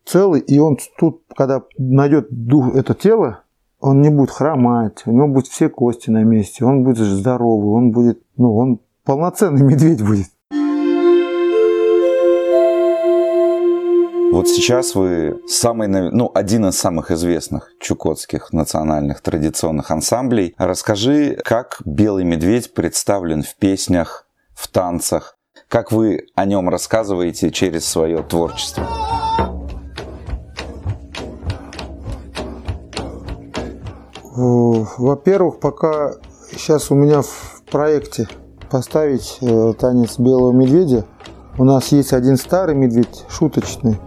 целый, 0.05 0.41
и 0.41 0.59
он 0.59 0.79
тут, 0.99 1.23
когда 1.37 1.63
найдет 1.79 2.29
дух, 2.31 2.75
это 2.75 2.95
тело, 2.95 3.41
он 3.81 4.01
не 4.01 4.11
будет 4.11 4.31
хромать, 4.31 5.03
у 5.07 5.13
него 5.13 5.29
будут 5.29 5.49
все 5.49 5.69
кости 5.69 6.11
на 6.11 6.23
месте, 6.23 6.65
он 6.65 6.85
будет 6.85 6.99
здоровый, 6.99 7.71
он 7.71 7.91
будет, 7.91 8.23
ну, 8.37 8.57
он 8.57 8.81
полноценный 9.05 9.63
медведь 9.67 10.05
будет. 10.05 10.29
Вот 14.33 14.49
сейчас 14.49 14.95
вы 14.95 15.43
самый, 15.47 15.89
ну, 15.89 16.31
один 16.33 16.67
из 16.67 16.79
самых 16.79 17.11
известных 17.11 17.71
чукотских 17.79 18.51
национальных 18.51 19.21
традиционных 19.21 19.91
ансамблей. 19.91 20.55
Расскажи, 20.57 21.39
как 21.45 21.83
«Белый 21.85 22.25
медведь» 22.25 22.73
представлен 22.73 23.43
в 23.43 23.55
песнях, 23.57 24.27
в 24.55 24.69
танцах, 24.69 25.37
как 25.69 25.93
вы 25.93 26.29
о 26.35 26.47
нем 26.47 26.71
рассказываете 26.71 27.51
через 27.51 27.85
свое 27.85 28.23
творчество? 28.23 28.87
Во-первых, 34.35 35.61
пока 35.61 36.15
сейчас 36.51 36.91
у 36.91 36.95
меня 36.95 37.21
в 37.21 37.63
проекте 37.71 38.29
поставить 38.71 39.37
э, 39.43 39.75
танец 39.79 40.19
белого 40.19 40.53
медведя. 40.53 41.05
У 41.59 41.65
нас 41.65 41.93
есть 41.93 42.15
один 42.15 42.39
старый 42.39 42.75
медведь, 42.75 43.27
шуточный, 43.29 43.99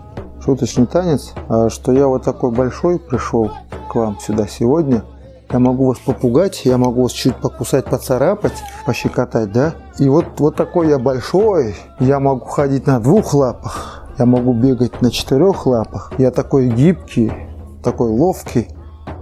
шуточный 0.45 0.85
танец, 0.85 1.33
а 1.49 1.69
что 1.69 1.91
я 1.91 2.07
вот 2.07 2.23
такой 2.23 2.51
большой 2.51 2.99
пришел 2.99 3.49
к 3.89 3.95
вам 3.95 4.19
сюда 4.19 4.45
сегодня. 4.47 5.03
Я 5.51 5.59
могу 5.59 5.87
вас 5.87 5.97
попугать, 5.99 6.65
я 6.65 6.77
могу 6.77 7.03
вас 7.03 7.11
чуть 7.11 7.35
покусать, 7.35 7.85
поцарапать, 7.85 8.63
пощекотать, 8.85 9.51
да? 9.51 9.73
И 9.99 10.07
вот, 10.09 10.25
вот 10.39 10.55
такой 10.55 10.89
я 10.89 10.99
большой, 10.99 11.75
я 11.99 12.19
могу 12.19 12.45
ходить 12.45 12.87
на 12.87 12.99
двух 12.99 13.33
лапах, 13.33 14.05
я 14.17 14.25
могу 14.25 14.53
бегать 14.53 15.01
на 15.01 15.11
четырех 15.11 15.65
лапах, 15.65 16.11
я 16.17 16.31
такой 16.31 16.69
гибкий, 16.69 17.31
такой 17.83 18.09
ловкий. 18.09 18.67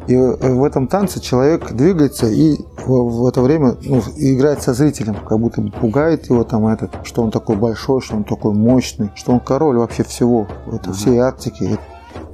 И 0.07 0.15
в 0.17 0.63
этом 0.65 0.87
танце 0.87 1.21
человек 1.21 1.71
двигается 1.71 2.27
и 2.27 2.57
в, 2.85 3.25
это 3.25 3.41
время 3.41 3.77
ну, 3.83 4.01
играет 4.17 4.61
со 4.61 4.73
зрителем, 4.73 5.15
как 5.15 5.39
будто 5.39 5.61
пугает 5.61 6.29
его 6.29 6.43
там 6.43 6.67
этот, 6.67 6.91
что 7.03 7.23
он 7.23 7.31
такой 7.31 7.55
большой, 7.55 8.01
что 8.01 8.17
он 8.17 8.25
такой 8.25 8.53
мощный, 8.53 9.11
что 9.15 9.31
он 9.31 9.39
король 9.39 9.77
вообще 9.77 10.03
всего, 10.03 10.47
это 10.71 10.91
всей 10.91 11.19
Арктики. 11.19 11.79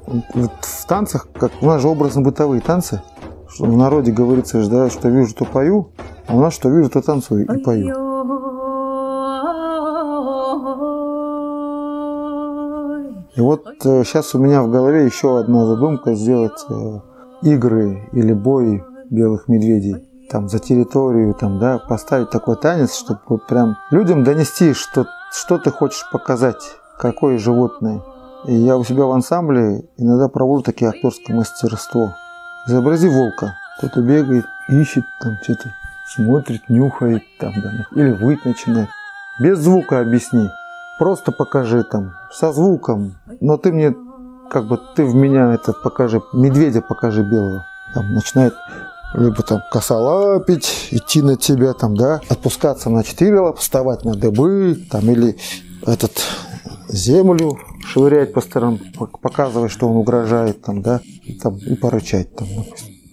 Вот 0.08 0.52
в 0.62 0.88
танцах, 0.88 1.28
как 1.40 1.52
у 1.62 1.68
нас 1.68 1.82
же 1.82 1.88
образно-бытовые 1.90 2.62
танцы, 2.62 3.04
что 3.48 3.66
в 3.66 3.78
народе 3.78 4.12
говорится, 4.12 4.68
да, 4.68 4.90
что 4.90 5.10
вижу, 5.10 5.36
то 5.36 5.46
пою, 5.46 5.90
а 6.28 6.36
у 6.36 6.40
нас 6.40 6.54
что 6.54 6.70
вижу, 6.70 6.90
то 6.90 7.02
танцую 7.02 7.46
и 7.46 7.64
пою. 7.64 7.90
И 13.36 13.42
вот 13.42 13.64
сейчас 13.82 14.34
у 14.34 14.40
меня 14.40 14.64
в 14.64 14.72
голове 14.72 15.06
еще 15.06 15.40
одна 15.40 15.66
задумка 15.68 16.16
сделать 16.16 16.66
игры 17.42 18.10
или 18.12 18.34
бои 18.34 18.82
белых 19.10 19.48
медведей 19.48 20.10
там 20.30 20.48
за 20.48 20.60
территорию, 20.60 21.34
там, 21.34 21.60
да, 21.60 21.80
поставить 21.80 22.30
такой 22.30 22.56
танец, 22.56 22.96
чтобы 22.96 23.40
прям 23.40 23.78
людям 23.92 24.24
донести, 24.24 24.74
что, 24.74 25.08
что 25.32 25.58
ты 25.58 25.72
хочешь 25.72 26.08
показать, 26.12 26.62
какое 26.98 27.38
животное. 27.38 28.02
И 28.46 28.54
я 28.54 28.78
у 28.78 28.84
себя 28.84 29.06
в 29.06 29.12
ансамбле 29.12 29.84
иногда 29.98 30.30
провожу 30.30 30.62
такие 30.62 30.90
актерское 30.90 31.36
мастерство. 31.36 32.14
Изобрази 32.68 33.10
волка. 33.10 33.56
Кто-то 33.78 34.02
бегает, 34.02 34.46
ищет, 34.70 35.04
там 35.22 35.38
что-то 35.42 35.74
смотрит, 36.16 36.70
нюхает, 36.70 37.24
там, 37.40 37.54
да, 37.62 37.72
или 37.96 38.12
выть 38.12 38.46
начинает. 38.46 38.90
Без 39.40 39.60
звука 39.60 40.00
объясни. 40.00 40.48
Просто 41.00 41.32
покажи 41.32 41.84
там, 41.84 42.12
со 42.32 42.52
звуком. 42.52 43.16
Но 43.40 43.58
ты 43.58 43.72
мне 43.72 43.96
как 44.50 44.68
бы 44.68 44.80
ты 44.96 45.06
в 45.06 45.16
меня 45.16 45.54
это 45.54 45.74
покажи, 45.74 46.22
медведя 46.34 46.82
покажи 46.82 47.24
белого. 47.24 47.66
Там 47.94 48.14
начинает 48.14 48.54
либо 49.14 49.42
там 49.44 49.62
косолапить, 49.72 50.90
идти 50.92 51.22
на 51.22 51.36
тебя, 51.36 51.74
там, 51.74 51.96
да, 51.96 52.22
отпускаться 52.30 52.90
на 52.90 53.04
четыре 53.04 53.40
лапы, 53.40 53.60
вставать 53.60 54.06
на 54.06 54.14
дыбы, 54.14 54.78
там, 54.90 55.10
или 55.10 55.38
этот 55.86 56.22
землю 56.88 57.58
швырять 57.86 58.34
по 58.34 58.42
сторонам, 58.42 58.80
показывать, 59.22 59.72
что 59.72 59.88
он 59.88 59.98
угрожает, 59.98 60.62
там, 60.62 60.82
да, 60.82 61.02
и, 61.24 61.34
там, 61.34 61.58
и 61.58 61.76
порычать, 61.76 62.36
там, 62.36 62.48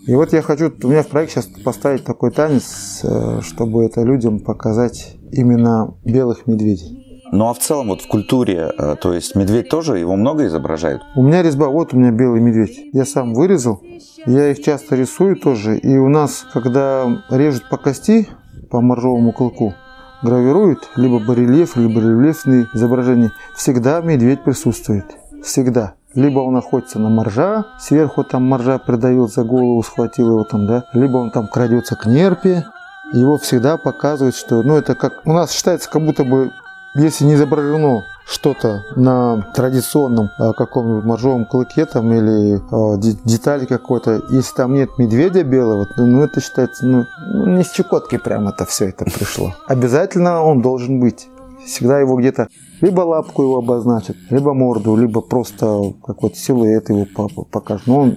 И 0.06 0.14
вот 0.14 0.32
я 0.32 0.42
хочу, 0.42 0.70
у 0.82 0.88
меня 0.88 1.02
в 1.02 1.08
проекте 1.08 1.40
сейчас 1.40 1.46
поставить 1.64 2.04
такой 2.04 2.30
танец, 2.30 3.00
э, 3.02 3.40
чтобы 3.42 3.84
это 3.84 4.02
людям 4.02 4.40
показать 4.40 5.16
именно 5.32 5.94
белых 6.04 6.46
медведей. 6.46 7.05
Ну 7.32 7.48
а 7.48 7.54
в 7.54 7.58
целом 7.58 7.88
вот 7.88 8.02
в 8.02 8.08
культуре, 8.08 8.72
э, 8.78 8.96
то 9.00 9.12
есть 9.12 9.34
медведь 9.34 9.68
тоже, 9.68 9.98
его 9.98 10.16
много 10.16 10.46
изображают? 10.46 11.02
У 11.14 11.22
меня 11.22 11.42
резьба, 11.42 11.68
вот 11.68 11.92
у 11.92 11.96
меня 11.96 12.10
белый 12.10 12.40
медведь. 12.40 12.90
Я 12.92 13.04
сам 13.04 13.34
вырезал, 13.34 13.82
я 14.26 14.50
их 14.50 14.62
часто 14.62 14.96
рисую 14.96 15.36
тоже. 15.36 15.76
И 15.78 15.96
у 15.96 16.08
нас, 16.08 16.46
когда 16.52 17.22
режут 17.30 17.68
по 17.68 17.76
кости, 17.76 18.28
по 18.70 18.80
моржовому 18.80 19.32
клыку, 19.32 19.74
гравируют 20.22 20.88
либо 20.96 21.18
барельеф, 21.18 21.76
либо 21.76 22.00
рельефные 22.00 22.68
изображения, 22.74 23.32
всегда 23.54 24.00
медведь 24.00 24.42
присутствует. 24.44 25.06
Всегда. 25.42 25.94
Либо 26.14 26.40
он 26.40 26.54
находится 26.54 26.98
на 26.98 27.10
моржа, 27.10 27.66
сверху 27.78 28.24
там 28.24 28.44
моржа 28.44 28.78
придавил 28.78 29.28
за 29.28 29.44
голову, 29.44 29.82
схватил 29.82 30.30
его 30.30 30.44
там, 30.44 30.66
да, 30.66 30.84
либо 30.94 31.18
он 31.18 31.30
там 31.30 31.46
крадется 31.46 31.94
к 31.94 32.06
нерпе, 32.06 32.64
его 33.12 33.36
всегда 33.36 33.76
показывают, 33.76 34.34
что, 34.34 34.62
ну, 34.62 34.76
это 34.76 34.94
как, 34.94 35.20
у 35.26 35.32
нас 35.32 35.52
считается, 35.52 35.90
как 35.90 36.04
будто 36.04 36.24
бы 36.24 36.50
если 36.96 37.24
не 37.24 37.34
изображено 37.34 38.04
что-то 38.26 38.84
на 38.96 39.52
традиционном 39.54 40.30
а, 40.38 40.52
каком-нибудь 40.52 41.04
моржовом 41.04 41.46
клыке 41.46 41.86
там 41.86 42.12
или 42.12 42.60
а, 42.70 42.96
детали 42.98 43.66
какой-то, 43.66 44.22
если 44.30 44.54
там 44.54 44.74
нет 44.74 44.90
медведя 44.98 45.44
белого, 45.44 45.86
ну, 45.96 46.22
это 46.22 46.40
считается, 46.40 46.86
ну, 46.86 47.04
ну, 47.32 47.56
не 47.56 47.62
с 47.62 47.70
Чукотки 47.70 48.18
прям 48.18 48.48
это 48.48 48.64
все 48.66 48.88
это 48.88 49.04
пришло. 49.04 49.54
Обязательно 49.66 50.42
он 50.42 50.60
должен 50.60 51.00
быть. 51.00 51.28
Всегда 51.64 51.98
его 51.98 52.16
где-то 52.16 52.48
либо 52.80 53.00
лапку 53.00 53.42
его 53.42 53.58
обозначат, 53.58 54.16
либо 54.30 54.54
морду, 54.54 54.96
либо 54.96 55.20
просто 55.20 55.94
какой-то 56.04 56.36
силуэт 56.36 56.88
его 56.90 57.06
покажут. 57.50 57.86
Но 57.86 58.00
он 58.00 58.16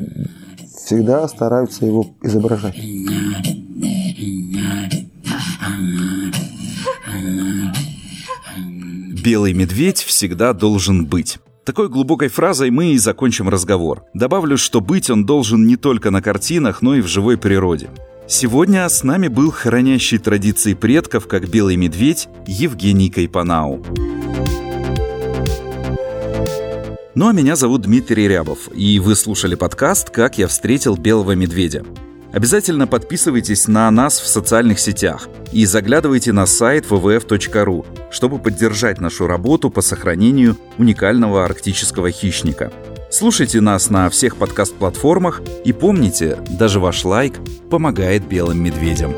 всегда 0.75 1.27
стараются 1.27 1.85
его 1.85 2.07
изображать. 2.21 2.75
Белый 9.23 9.53
медведь 9.53 10.01
всегда 10.01 10.53
должен 10.53 11.05
быть. 11.05 11.39
Такой 11.65 11.89
глубокой 11.89 12.29
фразой 12.29 12.69
мы 12.69 12.93
и 12.93 12.97
закончим 12.97 13.49
разговор. 13.49 14.03
Добавлю, 14.13 14.57
что 14.57 14.79
быть 14.79 15.09
он 15.09 15.25
должен 15.25 15.67
не 15.67 15.75
только 15.75 16.09
на 16.09 16.21
картинах, 16.21 16.81
но 16.81 16.95
и 16.95 17.01
в 17.01 17.07
живой 17.07 17.37
природе. 17.37 17.89
Сегодня 18.27 18.87
с 18.87 19.03
нами 19.03 19.27
был 19.27 19.51
хранящий 19.51 20.19
традиции 20.19 20.73
предков, 20.73 21.27
как 21.27 21.49
белый 21.49 21.75
медведь, 21.75 22.29
Евгений 22.47 23.09
Кайпанау. 23.09 23.85
Ну 27.15 27.27
а 27.27 27.33
меня 27.33 27.55
зовут 27.57 27.81
Дмитрий 27.81 28.27
Рябов, 28.27 28.69
и 28.73 28.99
вы 28.99 29.15
слушали 29.15 29.55
подкаст 29.55 30.11
«Как 30.11 30.37
я 30.37 30.47
встретил 30.47 30.95
белого 30.95 31.33
медведя». 31.33 31.83
Обязательно 32.31 32.85
подписывайтесь 32.85 33.67
на 33.67 33.89
нас 33.89 34.19
в 34.19 34.27
социальных 34.27 34.79
сетях 34.79 35.27
и 35.51 35.65
заглядывайте 35.65 36.31
на 36.31 36.45
сайт 36.45 36.85
www.rf.ru, 36.85 37.85
чтобы 38.11 38.37
поддержать 38.37 39.01
нашу 39.01 39.25
работу 39.25 39.71
по 39.71 39.81
сохранению 39.81 40.55
уникального 40.77 41.43
арктического 41.43 42.11
хищника. 42.11 42.71
Слушайте 43.09 43.61
нас 43.61 43.89
на 43.89 44.07
всех 44.11 44.35
подкаст-платформах 44.35 45.41
и 45.65 45.73
помните, 45.73 46.37
даже 46.51 46.79
ваш 46.79 47.03
лайк 47.03 47.33
помогает 47.71 48.27
белым 48.27 48.63
медведям. 48.63 49.15